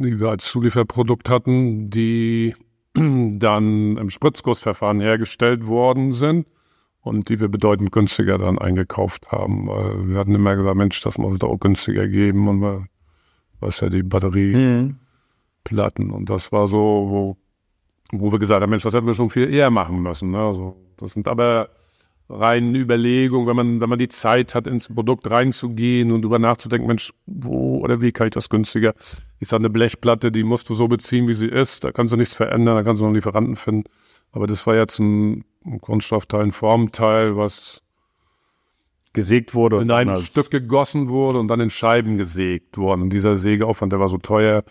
die 0.00 0.18
wir 0.18 0.28
als 0.28 0.46
Zulieferprodukt 0.46 1.28
hatten, 1.28 1.90
die 1.90 2.54
dann 2.94 3.96
im 3.96 4.10
Spritzgussverfahren 4.10 5.00
hergestellt 5.00 5.66
worden 5.66 6.12
sind 6.12 6.46
und 7.02 7.28
die 7.28 7.40
wir 7.40 7.48
bedeutend 7.48 7.92
günstiger 7.92 8.38
dann 8.38 8.58
eingekauft 8.58 9.30
haben. 9.30 9.68
Weil 9.68 10.08
wir 10.08 10.18
hatten 10.18 10.34
immer 10.34 10.56
gesagt, 10.56 10.76
Mensch, 10.76 11.00
das 11.00 11.18
muss 11.18 11.34
es 11.34 11.40
auch 11.42 11.58
günstiger 11.58 12.08
geben 12.08 12.48
und 12.48 12.60
wir, 12.60 12.86
was 13.60 13.80
ja 13.80 13.88
die 13.88 14.02
Batterieplatten 14.02 14.96
mhm. 16.08 16.14
und 16.14 16.30
das 16.30 16.52
war 16.52 16.66
so, 16.66 16.78
wo, 16.78 17.36
wo 18.12 18.32
wir 18.32 18.38
gesagt 18.38 18.62
haben, 18.62 18.70
Mensch, 18.70 18.82
das 18.82 18.94
hätten 18.94 19.06
wir 19.06 19.14
schon 19.14 19.30
viel 19.30 19.52
eher 19.52 19.70
machen 19.70 20.02
müssen. 20.02 20.32
Ne? 20.32 20.38
Also, 20.38 20.76
das 20.96 21.12
sind 21.12 21.28
aber 21.28 21.70
rein 22.30 22.74
Überlegung, 22.74 23.46
wenn 23.46 23.56
man, 23.56 23.80
wenn 23.80 23.88
man 23.88 23.98
die 23.98 24.08
Zeit 24.08 24.54
hat, 24.54 24.66
ins 24.66 24.92
Produkt 24.92 25.30
reinzugehen 25.30 26.12
und 26.12 26.22
drüber 26.22 26.38
nachzudenken, 26.38 26.86
Mensch, 26.86 27.12
wo 27.26 27.78
oder 27.78 28.00
wie 28.00 28.12
kann 28.12 28.28
ich 28.28 28.32
das 28.32 28.48
günstiger? 28.48 28.94
Ich 29.40 29.48
sage, 29.48 29.62
eine 29.62 29.70
Blechplatte, 29.70 30.30
die 30.30 30.44
musst 30.44 30.68
du 30.68 30.74
so 30.74 30.86
beziehen, 30.86 31.26
wie 31.28 31.34
sie 31.34 31.48
ist. 31.48 31.84
Da 31.84 31.92
kannst 31.92 32.12
du 32.12 32.16
nichts 32.16 32.34
verändern, 32.34 32.76
da 32.76 32.82
kannst 32.82 33.00
du 33.00 33.04
noch 33.04 33.08
einen 33.08 33.16
Lieferanten 33.16 33.56
finden. 33.56 33.84
Aber 34.32 34.46
das 34.46 34.66
war 34.66 34.76
jetzt 34.76 35.00
ein, 35.00 35.44
ein 35.64 35.80
Kunststoffteil, 35.80 36.42
ein 36.42 36.52
Formteil, 36.52 37.36
was 37.36 37.82
gesägt 39.12 39.54
wurde. 39.54 39.80
In 39.80 39.90
ein 39.90 40.16
Stück 40.18 40.50
gegossen 40.50 41.08
wurde 41.08 41.40
und 41.40 41.48
dann 41.48 41.60
in 41.60 41.70
Scheiben 41.70 42.16
gesägt 42.16 42.78
worden. 42.78 43.02
Und 43.02 43.12
dieser 43.12 43.36
Sägeaufwand, 43.36 43.92
der 43.92 43.98
war 44.00 44.08
so 44.08 44.18
teuer. 44.18 44.62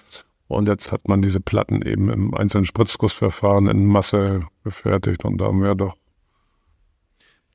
Und 0.47 0.67
jetzt 0.67 0.91
hat 0.91 1.07
man 1.07 1.21
diese 1.21 1.41
Platten 1.41 1.81
eben 1.81 2.09
im 2.09 2.33
einzelnen 2.33 2.65
Spritzgussverfahren 2.65 3.67
in 3.67 3.85
Masse 3.85 4.41
gefertigt. 4.63 5.25
Und 5.25 5.39
da 5.39 5.45
haben 5.45 5.61
wir 5.61 5.75
doch 5.75 5.95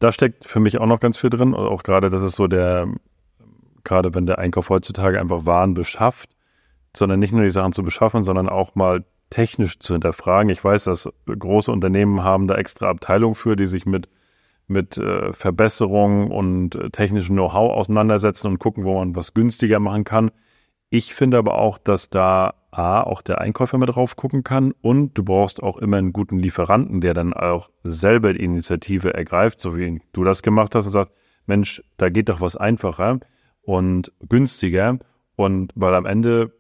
da 0.04 0.12
steckt 0.12 0.44
für 0.44 0.60
mich 0.60 0.78
auch 0.78 0.86
noch 0.86 1.00
ganz 1.00 1.16
viel 1.16 1.30
drin. 1.30 1.54
Auch 1.54 1.82
gerade, 1.82 2.10
das 2.10 2.22
ist 2.22 2.36
so 2.36 2.46
der, 2.46 2.88
gerade 3.84 4.14
wenn 4.14 4.26
der 4.26 4.38
Einkauf 4.38 4.68
heutzutage 4.68 5.18
einfach 5.18 5.46
Waren 5.46 5.72
beschafft, 5.72 6.28
sondern 6.94 7.20
nicht 7.20 7.32
nur 7.32 7.42
die 7.42 7.50
Sachen 7.50 7.72
zu 7.72 7.82
beschaffen, 7.82 8.22
sondern 8.22 8.50
auch 8.50 8.74
mal 8.74 9.04
technisch 9.30 9.78
zu 9.78 9.94
hinterfragen. 9.94 10.50
Ich 10.50 10.62
weiß, 10.62 10.84
dass 10.84 11.08
große 11.26 11.72
Unternehmen 11.72 12.22
haben 12.22 12.48
da 12.48 12.56
extra 12.56 12.90
Abteilungen 12.90 13.34
für, 13.34 13.56
die 13.56 13.64
sich 13.64 13.86
mit, 13.86 14.10
mit 14.66 14.98
äh, 14.98 15.32
Verbesserungen 15.32 16.30
und 16.30 16.74
äh, 16.74 16.90
technischem 16.90 17.36
Know-how 17.36 17.72
auseinandersetzen 17.72 18.48
und 18.48 18.58
gucken, 18.58 18.84
wo 18.84 18.98
man 18.98 19.16
was 19.16 19.32
günstiger 19.32 19.80
machen 19.80 20.04
kann. 20.04 20.30
Ich 20.90 21.14
finde 21.14 21.38
aber 21.38 21.58
auch, 21.58 21.78
dass 21.78 22.10
da 22.10 22.52
A, 22.76 23.02
auch 23.02 23.22
der 23.22 23.40
Einkäufer 23.40 23.78
mit 23.78 23.88
drauf 23.88 24.16
gucken 24.16 24.44
kann 24.44 24.72
und 24.82 25.16
du 25.16 25.24
brauchst 25.24 25.62
auch 25.62 25.76
immer 25.76 25.96
einen 25.98 26.12
guten 26.12 26.38
Lieferanten, 26.38 27.00
der 27.00 27.14
dann 27.14 27.32
auch 27.32 27.70
selber 27.82 28.32
die 28.32 28.44
Initiative 28.44 29.14
ergreift, 29.14 29.60
so 29.60 29.76
wie 29.76 30.00
du 30.12 30.24
das 30.24 30.42
gemacht 30.42 30.74
hast 30.74 30.86
und 30.86 30.92
sagt, 30.92 31.12
Mensch, 31.46 31.82
da 31.96 32.08
geht 32.08 32.28
doch 32.28 32.40
was 32.40 32.56
einfacher 32.56 33.20
und 33.62 34.12
günstiger 34.28 34.98
und 35.36 35.72
weil 35.74 35.94
am 35.94 36.06
Ende 36.06 36.52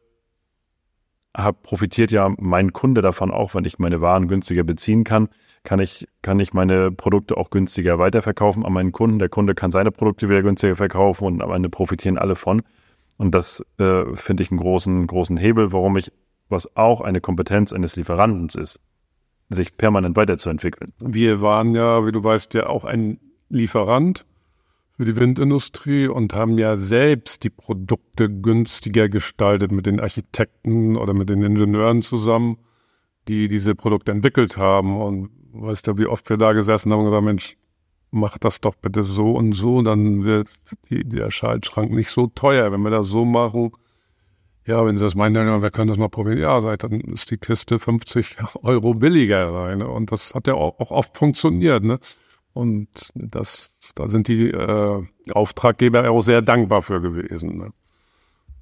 hab, 1.36 1.62
profitiert 1.62 2.12
ja 2.12 2.32
mein 2.38 2.72
Kunde 2.72 3.02
davon 3.02 3.30
auch, 3.32 3.54
wenn 3.54 3.64
ich 3.64 3.78
meine 3.78 4.00
Waren 4.00 4.28
günstiger 4.28 4.62
beziehen 4.62 5.02
kann, 5.02 5.28
kann 5.64 5.80
ich, 5.80 6.06
kann 6.22 6.38
ich 6.38 6.52
meine 6.52 6.92
Produkte 6.92 7.36
auch 7.36 7.50
günstiger 7.50 7.98
weiterverkaufen 7.98 8.64
an 8.64 8.72
meinen 8.72 8.92
Kunden. 8.92 9.18
Der 9.18 9.28
Kunde 9.28 9.54
kann 9.54 9.72
seine 9.72 9.90
Produkte 9.90 10.28
wieder 10.28 10.42
günstiger 10.42 10.76
verkaufen 10.76 11.24
und 11.24 11.42
am 11.42 11.50
Ende 11.50 11.68
profitieren 11.68 12.18
alle 12.18 12.36
von. 12.36 12.62
Und 13.24 13.34
das 13.34 13.64
äh, 13.78 14.04
finde 14.14 14.42
ich 14.42 14.50
einen 14.50 14.60
großen, 14.60 15.06
großen 15.06 15.38
Hebel, 15.38 15.72
warum 15.72 15.96
ich 15.96 16.12
was 16.50 16.76
auch 16.76 17.00
eine 17.00 17.22
Kompetenz 17.22 17.72
eines 17.72 17.96
Lieferanten 17.96 18.50
ist, 18.60 18.80
sich 19.48 19.78
permanent 19.78 20.14
weiterzuentwickeln. 20.14 20.92
Wir 20.98 21.40
waren 21.40 21.74
ja, 21.74 22.06
wie 22.06 22.12
du 22.12 22.22
weißt, 22.22 22.52
ja 22.52 22.66
auch 22.66 22.84
ein 22.84 23.18
Lieferant 23.48 24.26
für 24.98 25.06
die 25.06 25.16
Windindustrie 25.16 26.06
und 26.06 26.34
haben 26.34 26.58
ja 26.58 26.76
selbst 26.76 27.44
die 27.44 27.50
Produkte 27.50 28.28
günstiger 28.28 29.08
gestaltet 29.08 29.72
mit 29.72 29.86
den 29.86 30.00
Architekten 30.00 30.98
oder 30.98 31.14
mit 31.14 31.30
den 31.30 31.42
Ingenieuren 31.42 32.02
zusammen, 32.02 32.58
die 33.26 33.48
diese 33.48 33.74
Produkte 33.74 34.12
entwickelt 34.12 34.58
haben. 34.58 35.00
Und 35.00 35.30
weißt 35.54 35.86
du, 35.86 35.96
wie 35.96 36.06
oft 36.06 36.28
wir 36.28 36.36
da 36.36 36.52
gesessen 36.52 36.92
haben 36.92 36.98
und 37.00 37.06
gesagt, 37.06 37.24
Mensch, 37.24 37.56
mach 38.14 38.38
das 38.38 38.60
doch 38.60 38.76
bitte 38.76 39.02
so 39.02 39.32
und 39.32 39.52
so, 39.52 39.82
dann 39.82 40.24
wird 40.24 40.48
die, 40.88 41.04
der 41.04 41.30
Schaltschrank 41.30 41.90
nicht 41.90 42.10
so 42.10 42.28
teuer. 42.28 42.72
Wenn 42.72 42.82
wir 42.82 42.90
das 42.90 43.08
so 43.08 43.24
machen, 43.24 43.72
ja, 44.66 44.86
wenn 44.86 44.96
Sie 44.96 45.04
das 45.04 45.14
meinen, 45.14 45.34
dann 45.34 45.62
wir 45.62 45.70
können 45.70 45.88
das 45.88 45.98
mal 45.98 46.08
probieren. 46.08 46.38
Ja, 46.38 46.60
seit 46.60 46.84
dann 46.84 47.00
ist 47.00 47.30
die 47.30 47.36
Kiste 47.36 47.78
50 47.78 48.36
Euro 48.62 48.94
billiger 48.94 49.52
rein. 49.52 49.82
Und 49.82 50.12
das 50.12 50.34
hat 50.34 50.46
ja 50.46 50.54
auch, 50.54 50.78
auch 50.80 50.90
oft 50.90 51.18
funktioniert. 51.18 51.84
Ne? 51.84 51.98
Und 52.54 52.88
das, 53.14 53.72
da 53.94 54.08
sind 54.08 54.28
die 54.28 54.50
äh, 54.50 55.02
Auftraggeber 55.32 56.08
auch 56.08 56.22
sehr 56.22 56.40
dankbar 56.40 56.82
für 56.82 57.00
gewesen. 57.02 57.58
Ne? 57.58 57.72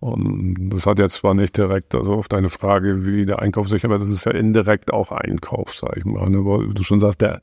Und 0.00 0.70
das 0.70 0.86
hat 0.86 0.98
jetzt 0.98 1.18
zwar 1.18 1.34
nicht 1.34 1.56
direkt, 1.56 1.94
also 1.94 2.14
auf 2.14 2.26
deine 2.26 2.48
Frage, 2.48 3.06
wie 3.06 3.24
der 3.24 3.38
Einkauf 3.40 3.68
sich, 3.68 3.84
aber 3.84 4.00
das 4.00 4.08
ist 4.08 4.24
ja 4.26 4.32
indirekt 4.32 4.92
auch 4.92 5.12
Einkauf, 5.12 5.74
sag 5.74 5.96
ich 5.96 6.04
mal. 6.04 6.28
Ne? 6.28 6.44
Weil 6.44 6.74
du 6.74 6.82
schon 6.82 7.00
sagst, 7.00 7.20
der, 7.20 7.42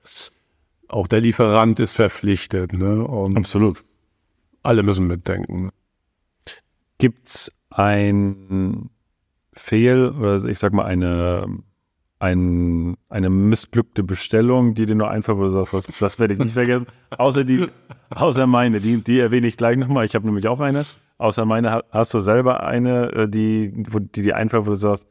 auch 0.89 1.07
der 1.07 1.21
Lieferant 1.21 1.79
ist 1.79 1.93
verpflichtet. 1.93 2.73
Ne? 2.73 3.03
Und 3.05 3.37
Absolut. 3.37 3.83
Alle 4.63 4.83
müssen 4.83 5.07
mitdenken. 5.07 5.65
Ne? 5.65 5.69
Gibt's 6.97 7.51
ein 7.69 8.89
Fehl 9.53 10.09
oder 10.09 10.43
ich 10.45 10.59
sag 10.59 10.73
mal 10.73 10.85
eine 10.85 11.63
ein, 12.19 12.97
eine 13.07 13.29
missglückte 13.29 14.03
Bestellung, 14.03 14.73
die 14.73 14.85
dir 14.85 14.95
nur 14.95 15.09
einfach, 15.09 15.37
wo 15.37 15.43
du 15.43 15.49
sagst, 15.49 15.73
was, 15.73 15.87
das 15.99 16.19
werde 16.19 16.33
ich 16.33 16.39
nicht 16.39 16.53
vergessen. 16.53 16.87
Außer 17.17 17.45
die, 17.45 17.67
außer 18.09 18.45
meine, 18.45 18.81
die, 18.81 19.01
die 19.01 19.19
erwähne 19.19 19.47
ich 19.47 19.57
gleich 19.57 19.77
nochmal. 19.77 20.05
Ich 20.05 20.15
habe 20.15 20.25
nämlich 20.25 20.47
auch 20.47 20.59
eine. 20.59 20.83
Außer 21.17 21.45
meine, 21.45 21.81
hast 21.91 22.13
du 22.13 22.19
selber 22.19 22.63
eine, 22.63 23.11
äh, 23.13 23.29
die, 23.29 23.85
wo, 23.89 23.99
die 23.99 24.21
dir 24.21 24.35
einfach, 24.35 24.65
wo 24.65 24.71
du 24.71 24.75
sagst, 24.75 25.07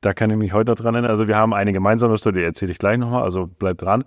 da 0.00 0.14
kann 0.14 0.30
ich 0.30 0.36
mich 0.36 0.52
heute 0.52 0.70
noch 0.70 0.76
dran 0.76 0.94
erinnern. 0.94 1.10
Also 1.10 1.28
wir 1.28 1.36
haben 1.36 1.52
eine 1.52 1.72
gemeinsame 1.72 2.16
Story, 2.16 2.36
die 2.36 2.44
erzähle 2.44 2.72
ich 2.72 2.78
gleich 2.78 2.98
nochmal, 2.98 3.22
also 3.22 3.46
bleib 3.46 3.78
dran. 3.78 4.04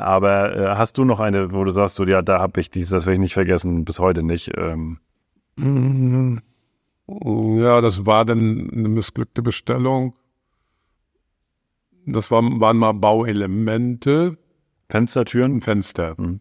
Aber 0.00 0.56
äh, 0.56 0.76
hast 0.76 0.98
du 0.98 1.04
noch 1.04 1.20
eine, 1.20 1.52
wo 1.52 1.64
du 1.64 1.70
sagst, 1.70 1.96
so, 1.96 2.04
ja, 2.04 2.22
da 2.22 2.40
habe 2.40 2.60
ich 2.60 2.70
dies, 2.70 2.88
das 2.90 3.06
werde 3.06 3.14
ich 3.14 3.20
nicht 3.20 3.34
vergessen, 3.34 3.84
bis 3.84 3.98
heute 3.98 4.22
nicht. 4.22 4.52
Ähm. 4.56 4.98
Ja, 7.06 7.80
das 7.80 8.06
war 8.06 8.24
dann 8.24 8.70
eine 8.70 8.88
missglückte 8.88 9.42
Bestellung. 9.42 10.14
Das 12.06 12.30
war, 12.30 12.42
waren 12.42 12.78
mal 12.78 12.92
Bauelemente. 12.92 14.38
Fenstertüren? 14.88 15.60
Fenster. 15.60 16.14
Mhm. 16.16 16.40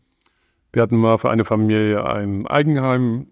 Wir 0.72 0.84
hatten 0.84 0.98
mal 0.98 1.18
für 1.18 1.32
eine 1.32 1.46
Familie 1.46 2.06
ein 2.06 2.46
Eigenheim, 2.46 3.28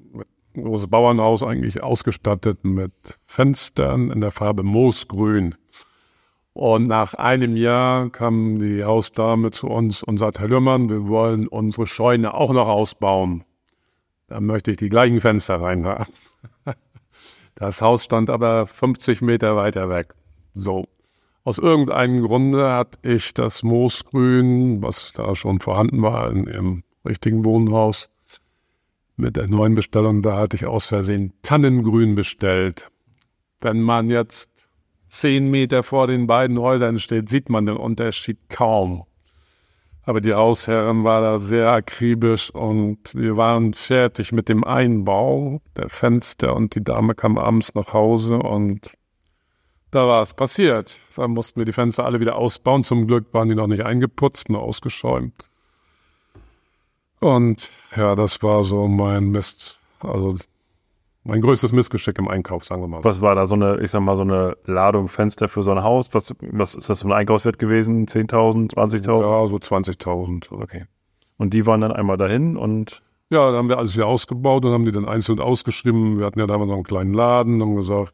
ein 0.55 0.63
großes 0.63 0.87
Bauernhaus 0.87 1.43
eigentlich 1.43 1.83
ausgestattet 1.83 2.63
mit 2.63 2.91
Fenstern 3.25 4.09
in 4.09 4.21
der 4.21 4.31
Farbe 4.31 4.63
Moosgrün. 4.63 5.55
Und 6.57 6.87
nach 6.87 7.13
einem 7.13 7.55
Jahr 7.55 8.09
kam 8.09 8.57
die 8.57 8.83
Hausdame 8.83 9.51
zu 9.51 9.67
uns 9.67 10.01
und 10.01 10.17
sagt, 10.17 10.39
Herr 10.39 10.47
Lührmann, 10.47 10.89
wir 10.89 11.07
wollen 11.07 11.47
unsere 11.47 11.85
Scheune 11.85 12.33
auch 12.33 12.51
noch 12.51 12.67
ausbauen. 12.67 13.43
Da 14.25 14.41
möchte 14.41 14.71
ich 14.71 14.77
die 14.77 14.89
gleichen 14.89 15.21
Fenster 15.21 15.61
reinhaben. 15.61 16.11
Das 17.53 17.81
Haus 17.81 18.03
stand 18.03 18.31
aber 18.31 18.65
50 18.65 19.21
Meter 19.21 19.55
weiter 19.55 19.87
weg. 19.89 20.15
So. 20.55 20.85
Aus 21.43 21.59
irgendeinem 21.59 22.23
Grunde 22.23 22.71
hatte 22.71 22.97
ich 23.03 23.35
das 23.35 23.61
Moosgrün, 23.61 24.81
was 24.81 25.11
da 25.11 25.35
schon 25.35 25.59
vorhanden 25.59 26.01
war 26.01 26.31
in 26.31 26.47
ihrem 26.47 26.83
richtigen 27.05 27.45
Wohnhaus, 27.45 28.09
mit 29.15 29.35
der 29.35 29.47
neuen 29.47 29.75
Bestellung, 29.75 30.23
da 30.23 30.37
hatte 30.37 30.55
ich 30.55 30.65
aus 30.65 30.87
Versehen 30.87 31.33
Tannengrün 31.43 32.15
bestellt. 32.15 32.89
Wenn 33.61 33.81
man 33.81 34.09
jetzt 34.09 34.56
zehn 35.09 35.49
Meter 35.49 35.83
vor 35.83 36.07
den 36.07 36.27
beiden 36.27 36.59
Häusern 36.59 36.99
steht, 36.99 37.29
sieht 37.29 37.49
man 37.49 37.65
den 37.65 37.77
Unterschied 37.77 38.37
kaum. 38.49 39.03
Aber 40.03 40.21
die 40.21 40.33
Hausherren 40.33 41.03
war 41.03 41.19
da 41.19 41.37
sehr 41.37 41.73
akribisch 41.73 42.49
und 42.51 43.13
wir 43.13 43.35
waren 43.35 43.73
fertig 43.73 44.31
mit 44.31 44.47
dem 44.47 44.63
Einbau 44.63 45.59
der 45.75 45.89
Fenster 45.89 46.55
und 46.55 46.75
die 46.75 46.83
Dame 46.83 47.13
kam 47.13 47.37
abends 47.37 47.75
nach 47.75 47.91
Hause 47.91 48.37
und 48.37 48.93
da 49.91 50.07
war 50.07 50.21
es 50.21 50.33
passiert. 50.33 50.97
Da 51.15 51.27
mussten 51.27 51.59
wir 51.59 51.65
die 51.65 51.73
Fenster 51.73 52.05
alle 52.05 52.19
wieder 52.19 52.37
ausbauen. 52.37 52.83
Zum 52.83 53.07
Glück 53.07 53.33
waren 53.33 53.49
die 53.49 53.55
noch 53.55 53.67
nicht 53.67 53.85
eingeputzt, 53.85 54.49
nur 54.49 54.61
ausgeschäumt. 54.61 55.33
Und 57.19 57.69
ja, 57.95 58.15
das 58.15 58.43
war 58.43 58.63
so 58.63 58.87
mein 58.87 59.29
Mist, 59.29 59.77
also 59.99 60.37
mein 61.27 61.41
größtes 61.41 61.73
Missgeschick 61.73 62.17
im 62.19 62.27
Einkauf, 62.27 62.63
sagen 62.63 62.81
wir 62.81 62.87
mal. 62.87 63.03
Was 63.03 63.21
war 63.21 63.35
da 63.35 63.45
so 63.45 63.55
eine, 63.55 63.79
ich 63.81 63.91
sag 63.91 64.01
mal, 64.01 64.15
so 64.15 64.23
eine 64.23 64.55
Ladung 64.65 65.09
Fenster 65.09 65.49
für 65.49 65.61
so 65.61 65.71
ein 65.71 65.83
Haus? 65.83 66.13
Was, 66.13 66.33
was 66.39 66.75
ist 66.75 66.89
das 66.89 66.99
so 66.99 67.07
ein 67.07 67.11
Einkaufswert 67.11 67.59
gewesen? 67.59 68.07
10.000, 68.07 68.73
20.000? 68.73 69.21
Ja, 69.21 69.47
so 69.47 69.57
20.000. 69.57 70.51
Okay. 70.51 70.85
Und 71.37 71.53
die 71.53 71.65
waren 71.65 71.81
dann 71.81 71.91
einmal 71.91 72.17
dahin 72.17 72.55
und 72.55 73.03
ja, 73.29 73.51
da 73.51 73.57
haben 73.57 73.67
wir 73.67 73.77
alles 73.77 73.93
wieder 73.95 74.07
ausgebaut 74.07 74.63
und 74.63 74.71
haben 74.71 74.85
die 74.85 74.93
dann 74.93 75.07
einzeln 75.07 75.41
ausgeschrieben. 75.41 76.17
Wir 76.17 76.25
hatten 76.25 76.39
ja 76.39 76.47
damals 76.47 76.69
noch 76.69 76.75
einen 76.75 76.83
kleinen 76.85 77.13
Laden 77.13 77.61
und 77.61 77.69
haben 77.69 77.75
gesagt, 77.75 78.13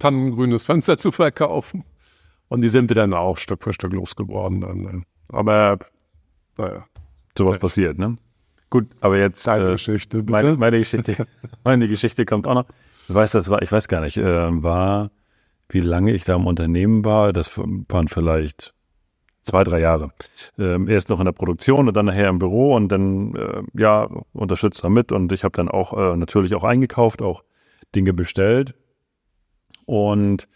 tannengrünes 0.00 0.64
Fenster 0.64 0.98
zu 0.98 1.12
verkaufen. 1.12 1.84
Und 2.48 2.62
die 2.62 2.68
sind 2.68 2.90
wir 2.90 2.96
dann 2.96 3.14
auch 3.14 3.38
Stück 3.38 3.62
für 3.62 3.72
Stück 3.72 3.92
losgeworden. 3.92 4.60
Dann. 4.60 4.82
Ne? 4.82 5.02
Aber 5.28 5.78
naja. 6.58 6.84
Sowas 7.38 7.56
ja. 7.56 7.60
passiert, 7.60 7.98
ne? 7.98 8.16
Gut, 8.70 8.86
aber 9.00 9.18
jetzt 9.18 9.46
Deine 9.46 9.68
äh, 9.68 9.72
Geschichte, 9.72 10.18
bitte. 10.18 10.32
Meine, 10.32 10.56
meine, 10.56 10.78
Geschichte, 10.78 11.26
meine 11.64 11.88
Geschichte 11.88 12.24
kommt 12.24 12.46
auch 12.46 12.54
noch. 12.54 12.66
Ich 13.08 13.14
weiß, 13.14 13.32
das 13.32 13.48
war, 13.48 13.62
ich 13.62 13.70
weiß 13.70 13.88
gar 13.88 14.00
nicht, 14.00 14.16
äh, 14.16 14.62
war, 14.62 15.10
wie 15.68 15.80
lange 15.80 16.12
ich 16.12 16.24
da 16.24 16.34
im 16.34 16.46
Unternehmen 16.46 17.04
war. 17.04 17.32
Das 17.32 17.56
waren 17.56 18.08
vielleicht 18.08 18.74
zwei, 19.46 19.62
drei 19.62 19.80
Jahre. 19.80 20.10
Ähm, 20.58 20.88
erst 20.88 21.08
noch 21.08 21.20
in 21.20 21.24
der 21.24 21.32
Produktion 21.32 21.86
und 21.86 21.96
dann 21.96 22.06
nachher 22.06 22.28
im 22.28 22.40
Büro 22.40 22.74
und 22.74 22.88
dann 22.88 23.34
äh, 23.36 23.62
ja 23.80 24.08
unterstützt 24.32 24.82
damit 24.82 25.12
und 25.12 25.32
ich 25.32 25.44
habe 25.44 25.56
dann 25.56 25.68
auch 25.68 25.96
äh, 25.96 26.16
natürlich 26.16 26.54
auch 26.56 26.64
eingekauft, 26.64 27.22
auch 27.22 27.44
Dinge 27.94 28.12
bestellt 28.12 28.74
und 29.86 30.48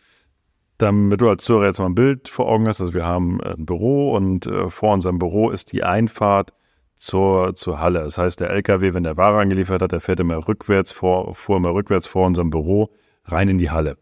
damit 0.79 1.21
du 1.21 1.29
als 1.29 1.45
Zuhörer 1.45 1.67
jetzt 1.67 1.79
mal 1.79 1.87
ein 1.87 1.95
Bild 1.95 2.29
vor 2.29 2.49
Augen 2.49 2.67
hast, 2.67 2.81
also 2.81 2.95
wir 2.95 3.07
haben 3.07 3.40
ein 3.43 3.64
Büro 3.64 4.14
und 4.17 4.47
äh, 4.47 4.69
vor 4.71 4.95
unserem 4.95 5.19
Büro 5.19 5.50
ist 5.50 5.73
die 5.73 5.85
Einfahrt 5.85 6.52
zur, 7.00 7.54
zur 7.54 7.80
Halle. 7.80 8.02
Das 8.02 8.19
heißt, 8.19 8.40
der 8.40 8.50
LKW, 8.50 8.92
wenn 8.92 9.04
der 9.04 9.16
Ware 9.16 9.40
angeliefert 9.40 9.80
hat, 9.80 9.92
der 9.92 10.00
fährt 10.00 10.21
immer 10.21 10.47
rückwärts 10.47 10.92
vor, 10.92 11.35
fuhr 11.35 11.57
immer 11.57 11.73
rückwärts 11.73 12.07
vor 12.07 12.26
unserem 12.26 12.50
Büro 12.50 12.90
rein 13.25 13.49
in 13.49 13.57
die 13.57 13.71
Halle. 13.71 13.97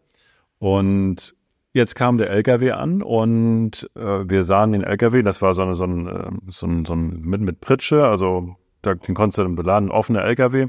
Und 0.59 1.33
jetzt 1.71 1.95
kam 1.95 2.17
der 2.17 2.29
LKW 2.29 2.71
an 2.71 3.01
und 3.01 3.89
äh, 3.95 4.29
wir 4.29 4.43
sahen 4.43 4.73
den 4.73 4.83
LKW, 4.83 5.23
das 5.23 5.41
war 5.41 5.53
so, 5.53 5.61
eine, 5.61 5.75
so, 5.75 5.85
ein, 5.85 6.07
äh, 6.07 6.31
so, 6.49 6.67
ein, 6.67 6.83
so 6.83 6.93
ein 6.93 7.21
mit, 7.21 7.39
mit 7.39 7.61
Pritsche, 7.61 8.05
also 8.05 8.57
da, 8.81 8.95
den 8.95 9.15
konntest 9.15 9.37
du 9.37 9.43
dann 9.43 9.55
beladen, 9.55 9.91
offener 9.91 10.25
LKW. 10.25 10.67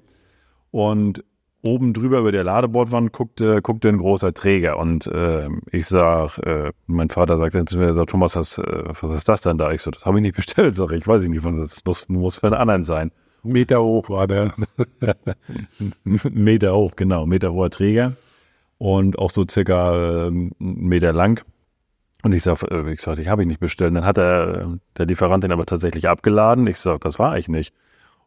Und 0.70 1.24
oben 1.62 1.92
drüber 1.92 2.20
über 2.20 2.32
der 2.32 2.44
Ladebordwand 2.44 3.12
guckte, 3.12 3.60
guckte 3.62 3.88
ein 3.88 3.98
großer 3.98 4.32
Träger 4.32 4.78
und 4.78 5.06
äh, 5.06 5.48
ich 5.70 5.86
sag, 5.86 6.38
äh, 6.38 6.72
mein 6.86 7.10
Vater 7.10 7.36
sagt 7.36 7.54
dann 7.54 7.66
zu 7.66 7.78
mir, 7.78 7.92
so, 7.92 8.04
Thomas, 8.04 8.36
was, 8.36 8.58
äh, 8.58 8.84
was 9.00 9.10
ist 9.10 9.28
das 9.28 9.42
denn 9.42 9.58
da? 9.58 9.70
Ich 9.72 9.82
so, 9.82 9.90
das 9.90 10.06
habe 10.06 10.18
ich 10.18 10.22
nicht 10.22 10.36
bestellt, 10.36 10.74
sag 10.74 10.92
ich, 10.92 11.06
weiß 11.06 11.22
ich 11.22 11.28
nicht, 11.28 11.44
was 11.44 11.56
das 11.56 11.84
muss, 11.84 12.08
muss 12.08 12.38
für 12.38 12.46
einen 12.46 12.56
anderen 12.56 12.84
sein. 12.84 13.12
Meter 13.42 13.82
hoch 13.82 14.10
war 14.10 14.26
der. 14.26 14.52
Meter 16.04 16.74
hoch, 16.74 16.92
genau, 16.96 17.26
Meter 17.26 17.52
hoher 17.52 17.70
Träger 17.70 18.12
und 18.78 19.18
auch 19.18 19.30
so 19.30 19.44
circa 19.48 19.94
äh, 19.94 20.26
einen 20.26 20.54
Meter 20.58 21.12
lang. 21.12 21.44
Und 22.22 22.32
ich 22.32 22.42
sag, 22.42 22.62
äh, 22.62 22.92
ich 22.92 23.00
sag, 23.00 23.18
ich 23.18 23.28
habe 23.28 23.42
ich 23.42 23.48
nicht 23.48 23.60
bestellt. 23.60 23.90
Und 23.90 23.96
dann 23.96 24.06
hat 24.06 24.18
er, 24.18 24.78
der 24.96 25.06
Lieferant 25.06 25.44
den 25.44 25.52
aber 25.52 25.66
tatsächlich 25.66 26.08
abgeladen. 26.08 26.66
Ich 26.66 26.78
sag, 26.78 27.00
das 27.00 27.18
war 27.18 27.38
ich 27.38 27.48
nicht. 27.48 27.74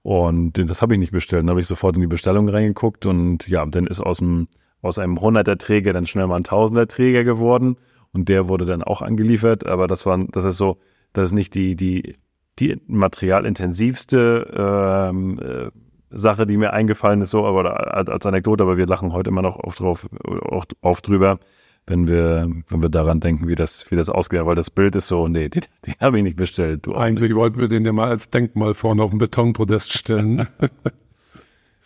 Und 0.03 0.57
das 0.57 0.81
habe 0.81 0.93
ich 0.93 0.99
nicht 0.99 1.13
bestellt. 1.13 1.43
Dann 1.43 1.49
habe 1.49 1.61
ich 1.61 1.67
sofort 1.67 1.95
in 1.95 2.01
die 2.01 2.07
Bestellung 2.07 2.49
reingeguckt 2.49 3.05
und 3.05 3.47
ja, 3.47 3.65
dann 3.65 3.87
ist 3.87 4.01
aus, 4.01 4.17
dem, 4.17 4.49
aus 4.81 4.99
einem 4.99 5.17
100er 5.17 5.57
Träger 5.57 5.93
dann 5.93 6.05
schnell 6.05 6.27
mal 6.27 6.35
ein 6.35 6.43
1000er 6.43 6.87
Träger 6.87 7.23
geworden 7.23 7.77
und 8.11 8.27
der 8.27 8.49
wurde 8.49 8.65
dann 8.65 8.83
auch 8.83 9.01
angeliefert. 9.01 9.65
Aber 9.65 9.87
das 9.87 10.05
war, 10.05 10.19
das 10.31 10.43
ist 10.43 10.57
so, 10.57 10.77
das 11.13 11.25
ist 11.25 11.31
nicht 11.31 11.55
die, 11.55 11.77
die, 11.77 12.17
die 12.59 12.81
materialintensivste 12.85 15.09
ähm, 15.09 15.39
äh, 15.39 15.71
Sache, 16.09 16.45
die 16.45 16.57
mir 16.57 16.73
eingefallen 16.73 17.21
ist, 17.21 17.31
so, 17.31 17.45
aber 17.45 18.07
als 18.07 18.25
Anekdote, 18.25 18.63
aber 18.63 18.77
wir 18.77 18.85
lachen 18.85 19.13
heute 19.13 19.29
immer 19.29 19.41
noch 19.41 19.57
oft 19.57 19.79
drauf, 19.79 20.07
oft, 20.23 20.75
oft 20.81 21.07
drüber 21.07 21.39
wenn 21.87 22.07
wir, 22.07 22.49
wenn 22.69 22.81
wir 22.81 22.89
daran 22.89 23.19
denken, 23.19 23.47
wie 23.47 23.55
das, 23.55 23.89
wie 23.91 23.95
das 23.95 24.09
ausgeht. 24.09 24.45
Weil 24.45 24.55
das 24.55 24.71
Bild 24.71 24.95
ist 24.95 25.07
so, 25.07 25.27
nee, 25.27 25.49
den, 25.49 25.63
den 25.85 25.93
habe 25.99 26.17
ich 26.17 26.23
nicht 26.23 26.37
bestellt. 26.37 26.85
Du 26.85 26.95
Eigentlich 26.95 27.35
wollten 27.35 27.59
wir 27.59 27.67
den 27.67 27.83
ja 27.85 27.91
mal 27.91 28.09
als 28.09 28.29
Denkmal 28.29 28.73
vorne 28.73 29.03
auf 29.03 29.09
dem 29.11 29.19
Betonpodest 29.19 29.93
stellen. 29.93 30.47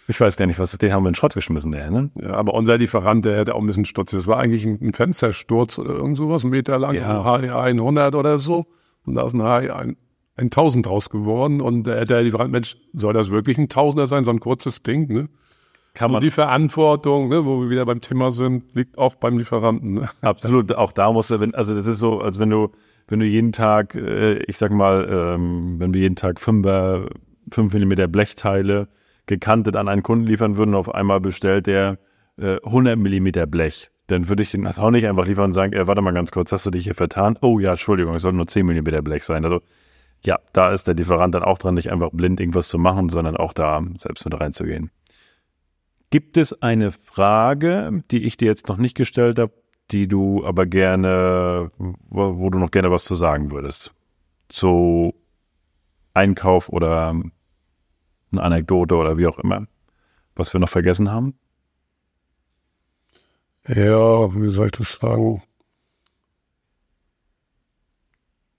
Ich 0.10 0.22
weiß 0.22 0.38
gar 0.38 0.46
nicht, 0.46 0.58
was, 0.58 0.72
den 0.77 0.94
haben 0.94 1.04
wir 1.04 1.10
in 1.10 1.16
Schrott 1.16 1.34
geschmissen, 1.34 1.74
der, 1.74 1.92
ne? 1.92 2.10
Ja, 2.16 2.36
aber 2.36 2.54
unser 2.54 2.77
Lieferant, 2.77 3.25
der 3.25 3.38
hätte 3.39 3.56
auch 3.56 3.60
ein 3.60 3.68
bisschen 3.68 3.84
Stutz. 3.84 4.12
Das 4.12 4.25
war 4.25 4.39
eigentlich 4.39 4.66
ein, 4.66 4.80
ein 4.82 4.94
Fenstersturz 4.94 5.77
oder 5.80 5.96
irgend 5.96 6.18
sowas, 6.18 6.46
ein 6.46 6.50
Meter 6.50 6.80
lang, 6.80 6.96
Ja. 6.96 7.22
ein 7.36 7.44
HE 7.44 7.54
100 7.54 8.16
oder 8.16 8.38
so. 8.38 8.68
Und 9.06 9.16
da 9.16 9.25
ist 9.25 9.34
ein 9.34 9.42
HE 9.42 9.96
1000 10.38 10.86
draus 10.86 11.10
geworden. 11.10 11.60
Und 11.60 11.88
der, 11.88 12.06
der 12.06 12.24
Lieferant, 12.24 12.54
Mensch, 12.54 12.77
soll 12.94 13.13
das 13.13 13.32
wirklich 13.32 13.58
ein 13.58 13.68
Tausender 13.68 14.08
sein, 14.08 14.24
so 14.24 14.32
ein 14.32 14.39
kurzes 14.39 14.82
Ding, 14.82 15.12
ne? 15.12 15.27
Kann 15.98 16.13
Und 16.13 16.24
die 16.24 16.30
Verantwortung, 16.30 17.27
ne, 17.27 17.44
wo 17.44 17.60
wir 17.60 17.72
wieder 17.72 17.84
beim 17.84 18.01
Thema 18.01 18.30
sind, 18.30 18.75
liegt 18.75 19.00
auch 19.00 19.16
beim 19.16 19.39
Lieferanten. 19.39 19.96
Ne? 19.96 20.10
Absolut, 20.22 20.72
auch 20.74 20.92
da 20.92 21.12
musst 21.12 21.32
du, 21.32 21.39
wenn, 21.39 21.56
also 21.56 21.74
das 21.74 21.88
ist 21.88 21.98
so, 21.98 22.22
als 22.22 22.38
wenn 22.38 22.51
du, 22.51 22.70
wenn 23.08 23.20
du 23.20 23.25
jeden 23.25 23.51
Tag, 23.51 23.96
äh, 23.96 24.38
ich 24.44 24.60
sag 24.60 24.70
mal, 24.70 25.08
ähm, 25.10 25.80
wenn 25.80 25.96
wir 25.96 26.01
jeden 26.01 26.16
Tag 26.16 26.39
5 26.39 27.10
5 27.51 27.74
mm 27.74 28.12
Blechteile 28.12 28.89
gekantet 29.25 29.75
an 29.75 29.88
einen 29.88 30.04
Kunden 30.04 30.27
liefern 30.27 30.56
würden, 30.56 30.75
auf 30.75 30.94
einmal 30.94 31.20
bestellt 31.20 31.66
der 31.66 31.98
äh, 32.39 32.58
100 32.63 32.96
mm 32.96 33.50
Blech. 33.50 33.89
Dann 34.06 34.30
würde 34.30 34.44
ich 34.44 34.51
den 34.51 34.66
das 34.66 34.77
auch 34.77 34.92
nicht 34.92 35.08
einfach 35.08 35.25
liefern 35.25 35.46
und 35.46 35.54
sagen, 35.54 35.74
äh, 35.74 35.88
warte 35.88 36.04
mal 36.04 36.13
ganz 36.13 36.30
kurz, 36.30 36.51
hast 36.51 36.68
du 36.68 36.70
dich 36.70 36.84
hier 36.84 36.94
vertan? 36.94 37.39
Oh 37.42 37.58
ja, 37.58 37.72
Entschuldigung, 37.72 38.13
es 38.13 38.22
soll 38.22 38.34
nur 38.34 38.46
10 38.46 38.68
mm 38.68 39.04
Blech 39.04 39.24
sein. 39.24 39.44
Also 39.44 39.62
ja, 40.24 40.38
da 40.54 40.70
ist 40.72 40.88
der 40.88 40.94
Lieferant 40.94 41.34
dann 41.34 41.44
auch 41.44 41.58
dran, 41.58 41.74
nicht 41.74 41.92
einfach 41.92 42.12
blind 42.12 42.39
irgendwas 42.39 42.68
zu 42.68 42.77
machen, 42.77 43.10
sondern 43.10 43.36
auch 43.36 43.54
da 43.54 43.82
selbst 43.98 44.25
mit 44.25 44.39
reinzugehen. 44.39 44.92
Gibt 46.10 46.38
es 46.38 46.62
eine 46.62 46.92
Frage, 46.92 48.04
die 48.12 48.24
ich 48.24 48.38
dir 48.38 48.46
jetzt 48.46 48.70
noch 48.70 48.78
nicht 48.78 48.96
gestellt 48.96 49.40
habe, 49.40 49.54
die 49.92 50.08
du 50.08 50.46
aber 50.46 50.66
gerne, 50.66 51.72
wo, 51.78 52.50
du 52.50 52.60
noch 52.60 52.72
gerne 52.72 52.92
was 52.92 53.04
zu 53.04 53.16
sagen 53.16 53.52
würdest? 53.52 53.94
Zu 54.48 55.14
Einkauf 56.14 56.70
oder 56.70 57.10
eine 57.10 58.42
Anekdote 58.42 58.96
oder 58.96 59.18
wie 59.18 59.28
auch 59.28 59.40
immer, 59.40 59.68
was 60.36 60.54
wir 60.54 60.60
noch 60.60 60.70
vergessen 60.70 61.12
haben? 61.12 61.38
Ja, 63.68 64.34
wie 64.34 64.50
soll 64.50 64.68
ich 64.68 64.72
das 64.74 64.94
sagen? 64.94 65.44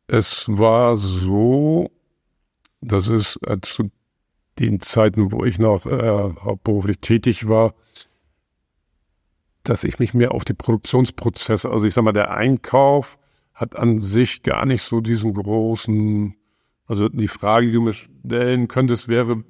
Es 0.07 0.49
war 0.49 0.97
so, 0.97 1.90
dass 2.83 3.09
es 3.09 3.38
zu 3.62 3.90
den 4.59 4.81
Zeiten, 4.81 5.33
wo 5.33 5.45
ich 5.45 5.59
noch 5.59 5.87
äh, 5.87 6.35
hauptberuflich 6.43 6.99
tätig 7.00 7.49
war, 7.49 7.75
dass 9.62 9.85
ich 9.85 9.99
mich 9.99 10.15
mehr 10.15 10.33
auf 10.33 10.45
die 10.45 10.55
Produktionsprozesse, 10.55 11.71
also 11.71 11.87
ich 11.87 11.95
sag 11.95 12.05
mal, 12.05 12.12
der 12.12 12.31
Einkauf 12.31 13.19
hat 13.55 13.77
an 13.77 14.00
sich 14.00 14.43
gar 14.43 14.65
nicht 14.67 14.83
so 14.83 15.00
diesen 15.00 15.35
großen, 15.35 16.35
also 16.87 17.09
die 17.09 17.29
Frage, 17.29 17.67
die 17.67 17.73
du 17.73 17.83
mir 17.83 17.93
stellen 17.93 18.69
könntest, 18.69 19.09
wäre, 19.09 19.45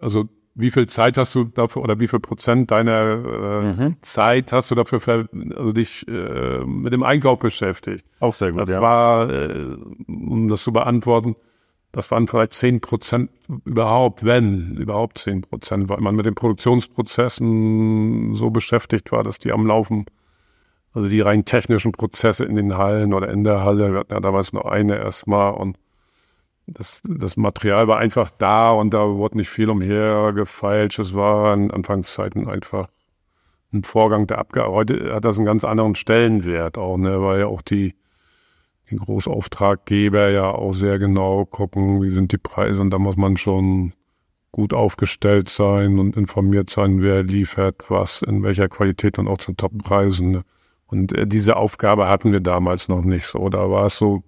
also 0.00 0.28
wie 0.54 0.70
viel 0.70 0.88
Zeit 0.88 1.16
hast 1.16 1.36
du 1.36 1.44
dafür 1.44 1.82
oder 1.82 2.00
wie 2.00 2.08
viel 2.08 2.18
Prozent 2.18 2.72
deiner 2.72 3.70
äh, 3.78 3.94
Zeit 4.00 4.52
hast 4.52 4.70
du 4.72 4.74
dafür, 4.74 4.98
ver, 4.98 5.28
also 5.56 5.72
dich 5.72 6.06
äh, 6.08 6.64
mit 6.64 6.92
dem 6.92 7.04
Einkauf 7.04 7.38
beschäftigt? 7.38 8.04
Auch 8.18 8.34
sehr 8.34 8.50
gut, 8.50 8.62
Das 8.62 8.70
ja. 8.70 8.82
war, 8.82 9.30
äh, 9.30 9.76
um 10.08 10.48
das 10.48 10.64
zu 10.64 10.72
beantworten, 10.72 11.36
das 11.98 12.12
waren 12.12 12.28
vielleicht 12.28 12.52
10 12.52 12.80
Prozent 12.80 13.28
überhaupt, 13.64 14.24
wenn 14.24 14.76
überhaupt 14.76 15.18
10 15.18 15.42
Prozent, 15.42 15.88
weil 15.88 15.98
man 15.98 16.14
mit 16.14 16.26
den 16.26 16.36
Produktionsprozessen 16.36 18.34
so 18.34 18.50
beschäftigt 18.50 19.10
war, 19.10 19.24
dass 19.24 19.40
die 19.40 19.50
am 19.50 19.66
Laufen, 19.66 20.06
also 20.94 21.08
die 21.08 21.20
rein 21.20 21.44
technischen 21.44 21.90
Prozesse 21.90 22.44
in 22.44 22.54
den 22.54 22.78
Hallen 22.78 23.12
oder 23.12 23.28
in 23.28 23.42
der 23.42 23.64
Halle, 23.64 23.90
wir 23.90 23.98
hatten 23.98 24.12
ja 24.12 24.20
damals 24.20 24.52
nur 24.52 24.70
eine 24.70 24.96
erstmal 24.96 25.54
und 25.54 25.76
das, 26.68 27.02
das 27.04 27.36
Material 27.36 27.88
war 27.88 27.98
einfach 27.98 28.30
da 28.30 28.70
und 28.70 28.94
da 28.94 29.16
wurde 29.16 29.38
nicht 29.38 29.50
viel 29.50 29.68
umher 29.68 30.32
gefeilscht. 30.32 31.00
Es 31.00 31.14
war 31.14 31.52
in 31.52 31.72
Anfangszeiten 31.72 32.46
einfach 32.46 32.86
ein 33.72 33.82
Vorgang, 33.82 34.28
der 34.28 34.38
abge... 34.38 34.64
Heute 34.66 35.12
hat 35.12 35.24
das 35.24 35.36
einen 35.36 35.46
ganz 35.46 35.64
anderen 35.64 35.96
Stellenwert 35.96 36.78
auch, 36.78 36.96
ne, 36.96 37.20
weil 37.20 37.40
ja 37.40 37.46
auch 37.46 37.62
die, 37.62 37.96
die 38.90 38.96
Großauftraggeber 38.96 40.30
ja 40.30 40.50
auch 40.50 40.72
sehr 40.72 40.98
genau 40.98 41.44
gucken, 41.44 42.02
wie 42.02 42.10
sind 42.10 42.32
die 42.32 42.38
Preise 42.38 42.80
und 42.80 42.90
da 42.90 42.98
muss 42.98 43.16
man 43.16 43.36
schon 43.36 43.92
gut 44.52 44.72
aufgestellt 44.72 45.48
sein 45.48 45.98
und 45.98 46.16
informiert 46.16 46.70
sein, 46.70 47.02
wer 47.02 47.22
liefert 47.22 47.90
was, 47.90 48.22
in 48.22 48.42
welcher 48.42 48.68
Qualität 48.68 49.18
und 49.18 49.28
auch 49.28 49.38
zu 49.38 49.52
Top-Preisen. 49.52 50.30
Ne? 50.30 50.42
Und 50.86 51.16
äh, 51.16 51.26
diese 51.26 51.56
Aufgabe 51.56 52.08
hatten 52.08 52.32
wir 52.32 52.40
damals 52.40 52.88
noch 52.88 53.02
nicht 53.02 53.26
so. 53.26 53.48
Da 53.50 53.70
war 53.70 53.86
es 53.86 53.98
so 53.98 54.22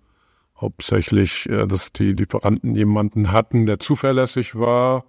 hauptsächlich, 0.60 1.48
äh, 1.48 1.66
dass 1.66 1.92
die 1.92 2.12
Lieferanten 2.12 2.74
jemanden 2.74 3.32
hatten, 3.32 3.66
der 3.66 3.78
zuverlässig 3.78 4.54
war. 4.54 5.04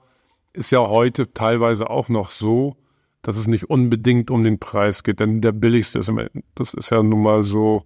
Ist 0.53 0.71
ja 0.71 0.79
heute 0.79 1.33
teilweise 1.33 1.89
auch 1.89 2.09
noch 2.09 2.31
so, 2.31 2.77
dass 3.21 3.37
es 3.37 3.47
nicht 3.47 3.69
unbedingt 3.69 4.31
um 4.31 4.43
den 4.43 4.59
Preis 4.59 5.03
geht, 5.03 5.19
denn 5.19 5.41
der 5.41 5.51
billigste 5.51 5.99
ist 5.99 6.11
das 6.55 6.73
ist 6.73 6.89
ja 6.89 7.03
nun 7.03 7.21
mal 7.21 7.43
so, 7.43 7.83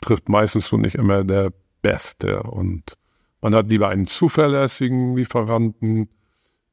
trifft 0.00 0.28
meistens 0.28 0.66
so 0.68 0.76
nicht 0.76 0.94
immer 0.94 1.24
der 1.24 1.52
Beste. 1.82 2.42
Und 2.42 2.94
man 3.40 3.54
hat 3.54 3.68
lieber 3.68 3.88
einen 3.88 4.06
zuverlässigen 4.06 5.16
Lieferanten, 5.16 6.08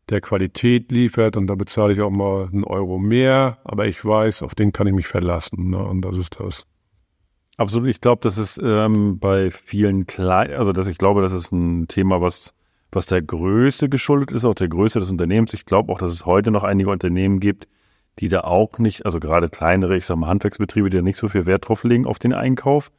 der 0.10 0.22
Qualität 0.22 0.92
liefert 0.92 1.38
und 1.38 1.48
da 1.48 1.56
bezahle 1.56 1.94
ich 1.94 2.02
auch 2.02 2.10
mal 2.10 2.48
einen 2.52 2.64
Euro 2.64 3.00
mehr, 3.00 3.60
aber 3.64 3.88
ich 3.88 4.04
weiß, 4.04 4.44
auf 4.44 4.56
den 4.56 4.74
kann 4.74 4.88
ich 4.88 4.94
mich 4.94 5.08
verlassen. 5.08 5.70
Ne? 5.70 5.78
Und 5.78 6.02
das 6.02 6.18
ist 6.18 6.40
das. 6.40 6.66
Absolut. 7.58 7.90
Ich 7.90 8.02
glaube, 8.02 8.22
das 8.22 8.38
ist 8.38 8.60
ähm, 8.64 9.20
bei 9.20 9.52
vielen 9.52 10.06
kleinen, 10.08 10.56
also 10.56 10.74
das, 10.74 10.88
ich 10.88 10.98
glaube, 10.98 11.22
das 11.22 11.32
ist 11.32 11.52
ein 11.52 11.88
Thema, 11.88 12.22
was, 12.22 12.54
was 12.92 13.06
der 13.06 13.22
Größe 13.22 13.88
geschuldet 13.88 14.32
ist, 14.32 14.46
auch 14.46 14.56
der 14.56 14.68
Größe 14.68 15.00
des 15.00 15.12
Unternehmens. 15.12 15.54
Ich 15.54 15.66
glaube 15.66 15.92
auch, 15.92 15.98
dass 15.98 16.12
es 16.12 16.26
heute 16.26 16.52
noch 16.52 16.64
einige 16.64 16.90
Unternehmen 16.90 17.40
gibt, 17.40 17.68
die 18.20 18.28
da 18.28 18.42
auch 18.42 18.80
nicht, 18.80 19.06
also 19.06 19.20
gerade 19.20 19.50
kleinere, 19.50 19.96
ich 19.96 20.06
sag 20.06 20.18
mal 20.18 20.28
Handwerksbetriebe, 20.28 20.90
die 20.90 20.98
da 20.98 21.04
nicht 21.04 21.18
so 21.18 21.30
viel 21.30 21.46
Wert 21.46 21.68
drauf 21.68 21.84
legen 21.84 22.06
auf 22.06 22.20
den 22.20 22.34
Einkauf, 22.34 22.92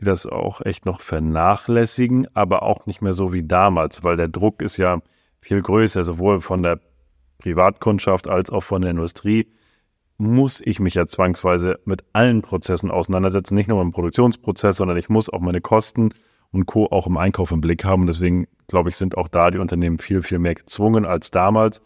die 0.00 0.04
das 0.04 0.26
auch 0.26 0.60
echt 0.64 0.86
noch 0.86 1.00
vernachlässigen, 1.00 2.26
aber 2.34 2.62
auch 2.62 2.86
nicht 2.86 3.02
mehr 3.02 3.12
so 3.12 3.32
wie 3.32 3.42
damals, 3.42 4.04
weil 4.04 4.16
der 4.16 4.28
Druck 4.28 4.62
ist 4.62 4.76
ja 4.76 5.00
viel 5.40 5.62
größer, 5.62 6.04
sowohl 6.04 6.40
von 6.40 6.62
der 6.62 6.80
Privatkundschaft 7.38 8.28
als 8.28 8.50
auch 8.50 8.62
von 8.62 8.82
der 8.82 8.90
Industrie 8.90 9.48
muss 10.18 10.60
ich 10.60 10.80
mich 10.80 10.94
ja 10.94 11.06
zwangsweise 11.06 11.78
mit 11.84 12.04
allen 12.12 12.42
Prozessen 12.42 12.90
auseinandersetzen, 12.90 13.54
nicht 13.54 13.68
nur 13.68 13.80
im 13.80 13.92
Produktionsprozess, 13.92 14.76
sondern 14.76 14.96
ich 14.96 15.08
muss 15.08 15.30
auch 15.30 15.40
meine 15.40 15.60
Kosten 15.60 16.10
und 16.50 16.66
Co. 16.66 16.86
auch 16.86 17.06
im 17.06 17.16
Einkauf 17.16 17.52
im 17.52 17.60
Blick 17.60 17.84
haben. 17.84 18.06
Deswegen, 18.06 18.48
glaube 18.66 18.88
ich, 18.88 18.96
sind 18.96 19.16
auch 19.16 19.28
da 19.28 19.50
die 19.50 19.58
Unternehmen 19.58 19.98
viel, 19.98 20.22
viel 20.22 20.40
mehr 20.40 20.56
gezwungen 20.56 21.06
als 21.06 21.30
damals. 21.30 21.82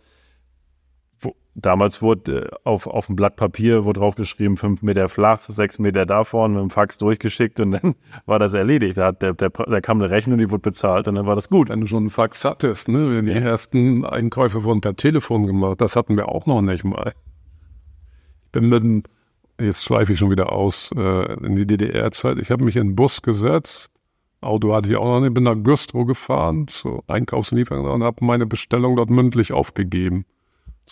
Damals 1.55 2.01
wurde 2.01 2.47
äh, 2.47 2.51
auf, 2.65 2.87
auf 2.87 3.07
dem 3.07 3.17
Blatt 3.17 3.37
Papier 3.37 3.85
wurde 3.85 4.01
draufgeschrieben, 4.01 4.57
fünf 4.57 4.81
Meter 4.81 5.09
flach, 5.09 5.41
sechs 5.49 5.79
Meter 5.79 6.07
davon, 6.07 6.55
mit 6.55 6.63
dem 6.63 6.71
Fax 6.71 6.97
durchgeschickt 6.97 7.61
und 7.61 7.73
dann 7.73 7.95
war 8.27 8.39
das 8.39 8.55
erledigt. 8.55 8.97
Da, 8.97 9.09
hat 9.09 9.21
der, 9.21 9.35
der, 9.35 9.51
da 9.51 9.81
kam 9.81 10.01
eine 10.01 10.11
Rechnung, 10.11 10.39
die 10.39 10.51
wurde 10.51 10.63
bezahlt 10.63 11.09
und 11.09 11.17
dann 11.17 11.27
war 11.27 11.35
das 11.35 11.51
gut. 11.51 11.69
Wenn 11.69 11.83
du 11.83 11.87
schon 11.87 12.05
einen 12.05 12.11
Fax 12.11 12.45
hattest, 12.45 12.89
ne? 12.89 13.23
Die 13.23 13.33
ersten 13.33 14.07
Einkäufe 14.07 14.65
wurden 14.65 14.81
per 14.81 14.97
Telefon 14.97 15.47
gemacht. 15.47 15.81
Das 15.81 15.95
hatten 15.95 16.17
wir 16.17 16.29
auch 16.29 16.47
noch 16.47 16.63
nicht 16.63 16.85
mal. 16.85 17.13
Ich 18.47 18.53
bin 18.53 18.71
mit 18.71 18.83
dem, 18.83 19.03
jetzt 19.61 19.85
schweife 19.85 20.15
ich 20.15 20.19
schon 20.19 20.31
wieder 20.31 20.53
aus, 20.53 20.91
äh, 20.97 21.35
in 21.45 21.57
die 21.57 21.67
DDR-Zeit. 21.67 22.39
Ich 22.39 22.51
habe 22.51 22.65
mich 22.65 22.77
in 22.77 22.89
den 22.89 22.97
Bus 22.97 23.21
gesetzt. 23.21 23.91
Auto 24.41 24.75
hatte 24.75 24.89
ich 24.89 24.97
auch 24.97 25.05
noch 25.05 25.21
nicht, 25.21 25.35
bin 25.35 25.45
nach 25.45 25.55
Güstrow 25.63 26.07
gefahren, 26.07 26.67
zur 26.67 27.05
Einkaufslieferung 27.09 27.85
und 27.85 28.03
habe 28.03 28.25
meine 28.25 28.47
Bestellung 28.47 28.97
dort 28.97 29.11
mündlich 29.11 29.53
aufgegeben. 29.53 30.25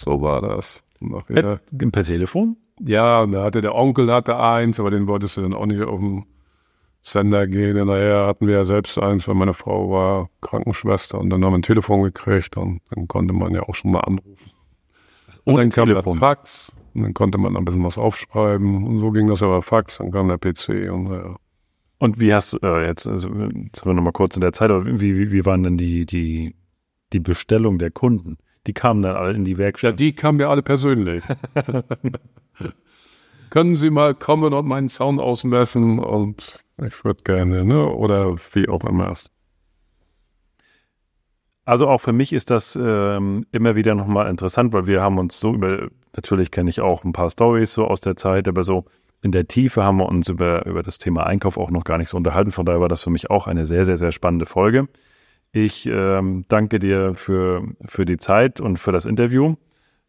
So 0.01 0.23
war 0.23 0.41
das. 0.41 0.83
Und 1.01 1.13
nachher, 1.13 1.61
Per, 1.93 2.03
Telefon? 2.03 2.57
ja, 2.81 3.27
da 3.27 3.45
hatte 3.45 3.61
der 3.61 3.75
Onkel 3.75 4.11
hatte 4.13 4.39
eins, 4.39 4.81
aber 4.81 4.91
den 4.91 5.07
wolltest 5.09 5.37
du 5.37 5.43
dann 5.43 5.53
auch 5.53 5.67
nicht 5.67 5.83
auf 5.83 6.01
den 6.01 6.25
Sender 7.03 7.47
gehen. 7.47 7.79
Und 7.79 7.89
nachher 7.89 8.27
hatten 8.27 8.47
wir 8.47 8.55
ja 8.55 8.65
selbst 8.65 8.99
eins, 8.99 9.29
weil 9.29 9.35
meine 9.35 9.53
Frau 9.53 9.91
war 9.91 10.31
Krankenschwester 10.41 11.19
und 11.19 11.29
dann 11.29 11.45
haben 11.45 11.53
wir 11.53 11.59
ein 11.59 11.63
Telefon 11.63 12.03
gekriegt 12.03 12.57
und 12.57 12.81
dann 12.91 13.09
konnte 13.09 13.35
man 13.35 13.55
ja 13.55 13.63
auch 13.63 13.75
schon 13.75 13.91
mal 13.91 14.01
anrufen. 14.01 14.53
Und 15.45 15.55
Ohne 15.55 15.63
dann 15.65 15.71
kam 15.71 15.89
Telefon. 15.89 16.19
das 16.19 16.21
Fax 16.21 16.73
und 16.95 17.03
dann 17.03 17.15
konnte 17.15 17.37
man 17.37 17.57
ein 17.57 17.65
bisschen 17.65 17.85
was 17.85 17.99
aufschreiben 17.99 18.87
und 18.87 18.99
so 18.99 19.11
ging 19.11 19.27
das 19.27 19.43
aber 19.43 19.61
Fax, 19.61 19.99
dann 19.99 20.11
kam 20.13 20.29
der 20.29 20.39
PC 20.39 20.91
und 20.91 21.13
ja. 21.13 21.37
Und 21.99 22.19
wie 22.19 22.33
hast 22.33 22.55
du, 22.55 22.59
äh, 22.63 22.87
jetzt, 22.87 23.07
also, 23.07 23.29
jetzt 23.29 23.77
sind 23.77 23.85
wir 23.85 23.93
nochmal 23.93 24.13
kurz 24.15 24.35
in 24.35 24.41
der 24.41 24.55
Zeit, 24.55 24.71
aber 24.71 24.87
wie, 24.87 25.01
wie, 25.01 25.31
wie 25.33 25.45
waren 25.45 25.63
denn 25.63 25.77
die, 25.77 26.07
die, 26.07 26.57
die 27.13 27.21
Bestellung 27.21 27.79
der 27.79 27.91
Kunden? 27.91 28.39
Die 28.71 28.75
kamen 28.75 29.03
dann 29.03 29.17
alle 29.17 29.33
in 29.33 29.45
die 29.45 29.51
Ja, 29.51 29.59
Werkstatt. 29.59 29.99
die 29.99 30.13
kamen 30.13 30.39
mir 30.39 30.49
alle 30.49 30.63
persönlich. 30.63 31.25
Können 33.51 33.75
Sie 33.75 33.91
mal 33.91 34.15
kommen 34.15 34.55
und 34.55 34.65
meinen 34.69 34.89
Sound 34.89 35.21
ausmessen 35.21 35.99
und 35.99 36.61
ich 36.81 37.05
würde 37.05 37.25
gerne, 37.25 37.65
ne? 37.65 37.85
Oder 37.89 38.37
wie 38.53 38.69
auch 38.69 38.85
immer. 38.85 39.13
Also 41.65 41.89
auch 41.89 42.01
für 42.01 42.13
mich 42.13 42.33
ist 42.33 42.51
das 42.51 42.79
ähm, 42.81 43.45
immer 43.51 43.75
wieder 43.75 43.97
nochmal 43.97 44.31
interessant, 44.31 44.73
weil 44.73 44.87
wir 44.87 45.03
haben 45.03 45.19
uns 45.19 45.41
so 45.41 45.53
über, 45.53 45.89
natürlich 46.15 46.53
kenne 46.53 46.71
ich 46.71 46.81
auch 46.81 47.03
ein 47.03 47.13
paar 47.13 47.29
Stories 47.29 47.73
so 47.73 47.89
aus 47.89 48.01
der 48.01 48.15
Zeit, 48.15 48.47
aber 48.47 48.63
so 48.63 48.85
in 49.21 49.33
der 49.33 49.49
Tiefe 49.49 49.83
haben 49.83 49.97
wir 49.99 50.07
uns 50.09 50.29
über, 50.29 50.65
über 50.65 50.85
das 50.85 50.99
Thema 50.99 51.27
Einkauf 51.27 51.59
auch 51.59 51.73
noch 51.73 51.83
gar 51.83 51.99
nicht 51.99 52.11
so 52.11 52.17
unterhalten. 52.17 52.53
Von 52.53 52.67
daher 52.67 52.81
war 52.81 52.89
das 52.89 53.03
für 53.03 53.11
mich 53.11 53.31
auch 53.31 53.49
eine 53.49 53.67
sehr, 53.67 53.85
sehr, 53.85 53.97
sehr 53.97 54.13
spannende 54.13 54.47
Folge. 54.47 54.87
Ich 55.53 55.87
ähm, 55.87 56.45
danke 56.49 56.79
dir 56.79 57.15
für, 57.15 57.63
für 57.85 58.05
die 58.05 58.19
Zeit 58.19 58.61
und 58.61 58.79
für 58.79 58.93
das 58.93 59.05
Interview. 59.05 59.57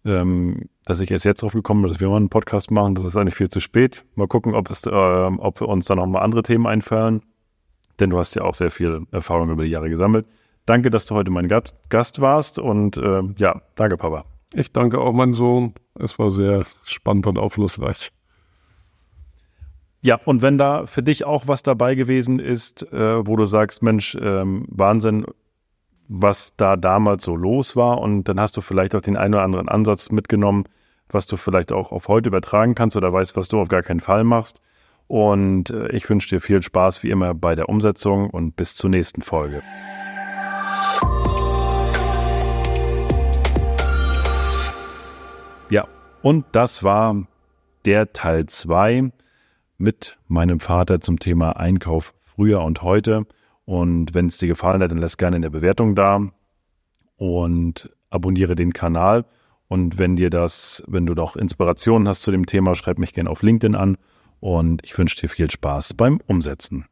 ähm, 0.06 0.70
dass 0.86 1.00
ich 1.00 1.12
erst 1.12 1.26
jetzt 1.26 1.44
drauf 1.44 1.54
gekommen 1.54 1.84
bin, 1.84 1.92
dass 1.92 2.00
wir 2.00 2.10
mal 2.10 2.18
einen 2.18 2.30
Podcast 2.30 2.72
machen. 2.72 2.96
Das 2.96 3.06
ist 3.06 3.16
eigentlich 3.16 3.36
viel 3.36 3.50
zu 3.50 3.60
spät. 3.60 4.04
Mal 4.16 4.28
gucken, 4.28 4.56
ob, 4.56 4.70
es, 4.70 4.86
äh, 4.86 4.90
ob 4.90 5.62
uns 5.62 5.86
dann 5.86 5.98
noch 5.98 6.08
mal 6.08 6.22
andere 6.22 6.44
Themen 6.44 6.66
einfallen. 6.68 7.22
Denn 8.00 8.10
du 8.10 8.18
hast 8.18 8.36
ja 8.36 8.44
auch 8.44 8.56
sehr 8.56 8.72
viel 8.72 9.06
Erfahrung 9.12 9.50
über 9.52 9.64
die 9.64 9.70
Jahre 9.70 9.90
gesammelt. 9.90 10.26
Danke, 10.66 10.90
dass 10.90 11.06
du 11.06 11.16
heute 11.16 11.32
mein 11.32 11.48
Gast 11.48 12.22
warst 12.22 12.60
und 12.60 12.98
äh, 12.98 13.22
ja, 13.38 13.62
danke, 13.76 13.98
Papa. 13.98 14.26
Ich 14.54 14.72
danke 14.72 15.00
auch, 15.00 15.14
mein 15.14 15.34
Sohn. 15.34 15.74
Es 15.96 16.18
war 16.20 16.32
sehr 16.32 16.66
spannend 16.84 17.28
und 17.28 17.38
aufschlussreich. 17.38 18.12
Ja, 20.04 20.20
und 20.26 20.42
wenn 20.42 20.58
da 20.58 20.88
für 20.88 21.04
dich 21.04 21.26
auch 21.26 21.48
was 21.48 21.62
dabei 21.62 21.94
gewesen 21.94 22.40
ist, 22.40 22.92
äh, 22.92 23.28
wo 23.28 23.36
du 23.36 23.46
sagst, 23.46 23.84
Mensch, 23.84 24.18
ähm, 24.20 24.66
Wahnsinn, 24.68 25.26
was 26.08 26.56
da 26.58 26.76
damals 26.76 27.24
so 27.24 27.36
los 27.36 27.76
war 27.76 28.00
und 28.00 28.24
dann 28.24 28.40
hast 28.40 28.58
du 28.58 28.62
vielleicht 28.62 28.96
auch 28.96 29.02
den 29.02 29.16
einen 29.16 29.36
oder 29.36 29.44
anderen 29.44 29.70
Ansatz 29.70 30.10
mitgenommen, 30.10 30.64
was 31.08 31.28
du 31.28 31.38
vielleicht 31.38 31.72
auch 31.72 31.92
auf 31.92 32.08
heute 32.08 32.30
übertragen 32.30 32.74
kannst 32.74 32.98
oder 32.98 33.14
weißt, 33.14 33.38
was 33.38 33.48
du 33.48 33.62
auf 33.62 33.68
gar 33.68 33.84
keinen 33.84 34.00
Fall 34.00 34.24
machst. 34.24 34.60
Und 35.08 35.70
äh, 35.70 35.90
ich 35.90 36.10
wünsche 36.10 36.30
dir 36.30 36.42
viel 36.42 36.64
Spaß 36.64 37.04
wie 37.04 37.12
immer 37.12 37.36
bei 37.36 37.54
der 37.54 37.70
Umsetzung 37.70 38.32
und 38.32 38.56
bis 38.56 38.76
zur 38.76 38.90
nächsten 38.90 39.22
Folge. 39.22 39.62
Ja, 45.70 45.88
und 46.24 46.46
das 46.54 46.84
war 46.84 47.16
der 47.86 48.14
Teil 48.14 48.48
2 48.48 49.12
mit 49.82 50.18
meinem 50.28 50.60
Vater 50.60 51.02
zum 51.02 51.20
Thema 51.20 51.58
Einkauf 51.58 52.14
früher 52.18 52.62
und 52.62 52.82
heute. 52.82 53.26
Und 53.66 54.14
wenn 54.14 54.28
es 54.28 54.38
dir 54.38 54.48
gefallen 54.48 54.82
hat, 54.82 54.92
dann 54.92 54.98
lass 54.98 55.18
gerne 55.18 55.36
eine 55.36 55.52
Bewertung 55.52 55.96
da 55.96 56.22
und 57.18 57.90
abonniere 58.10 58.56
den 58.56 58.74
Kanal. 58.74 59.26
Und 59.68 59.98
wenn 59.98 60.16
dir 60.16 60.30
das, 60.30 60.84
wenn 60.88 61.06
du 61.06 61.14
noch 61.14 61.36
Inspirationen 61.36 62.08
hast 62.08 62.24
zu 62.24 62.32
dem 62.32 62.46
Thema, 62.46 62.76
schreib 62.76 63.00
mich 63.00 63.14
gerne 63.14 63.30
auf 63.30 63.42
LinkedIn 63.42 63.76
an. 63.76 63.98
Und 64.40 64.82
ich 64.84 64.98
wünsche 64.98 65.20
dir 65.20 65.30
viel 65.30 65.50
Spaß 65.50 65.94
beim 65.94 66.20
Umsetzen. 66.26 66.86